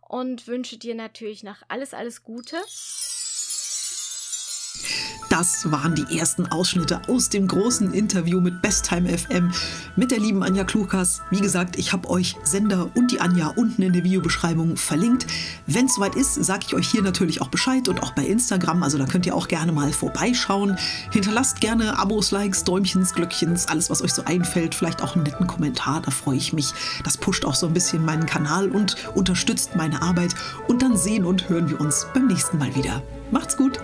und 0.00 0.46
wünsche 0.46 0.78
dir 0.78 0.94
natürlich 0.94 1.42
noch 1.42 1.62
alles, 1.68 1.94
alles 1.94 2.22
Gute. 2.22 2.56
Das 5.28 5.70
waren 5.70 5.94
die 5.94 6.18
ersten 6.18 6.46
Ausschnitte 6.46 7.02
aus 7.08 7.28
dem 7.28 7.48
großen 7.48 7.92
Interview 7.92 8.40
mit 8.40 8.62
Besttime 8.62 9.16
FM 9.16 9.52
mit 9.96 10.10
der 10.10 10.18
lieben 10.18 10.42
Anja 10.42 10.64
Klukas. 10.64 11.20
Wie 11.30 11.40
gesagt, 11.40 11.76
ich 11.76 11.92
habe 11.92 12.08
euch 12.08 12.36
Sender 12.44 12.90
und 12.94 13.10
die 13.10 13.20
Anja 13.20 13.48
unten 13.48 13.82
in 13.82 13.92
der 13.92 14.04
Videobeschreibung 14.04 14.76
verlinkt. 14.76 15.26
Wenn 15.66 15.86
es 15.86 15.96
soweit 15.96 16.14
ist, 16.14 16.34
sage 16.34 16.64
ich 16.66 16.74
euch 16.74 16.88
hier 16.88 17.02
natürlich 17.02 17.42
auch 17.42 17.48
Bescheid 17.48 17.88
und 17.88 18.02
auch 18.02 18.12
bei 18.12 18.24
Instagram. 18.24 18.82
Also 18.82 18.98
da 18.98 19.06
könnt 19.06 19.26
ihr 19.26 19.34
auch 19.34 19.48
gerne 19.48 19.72
mal 19.72 19.92
vorbeischauen. 19.92 20.78
Hinterlasst 21.10 21.60
gerne 21.60 21.98
Abos, 21.98 22.30
Likes, 22.30 22.64
Däumchens, 22.64 23.12
Glöckchens, 23.12 23.66
alles, 23.66 23.90
was 23.90 24.02
euch 24.02 24.12
so 24.12 24.24
einfällt. 24.24 24.74
Vielleicht 24.74 25.02
auch 25.02 25.16
einen 25.16 25.24
netten 25.24 25.46
Kommentar, 25.46 26.02
da 26.02 26.10
freue 26.10 26.36
ich 26.36 26.52
mich. 26.52 26.72
Das 27.04 27.16
pusht 27.16 27.44
auch 27.44 27.54
so 27.54 27.66
ein 27.66 27.74
bisschen 27.74 28.04
meinen 28.04 28.26
Kanal 28.26 28.70
und 28.70 28.96
unterstützt 29.14 29.76
meine 29.76 30.02
Arbeit. 30.02 30.34
Und 30.68 30.82
dann 30.82 30.96
sehen 30.96 31.24
und 31.24 31.48
hören 31.48 31.68
wir 31.68 31.80
uns 31.80 32.06
beim 32.14 32.26
nächsten 32.26 32.58
Mal 32.58 32.74
wieder. 32.74 33.02
Macht's 33.30 33.56
gut! 33.56 33.80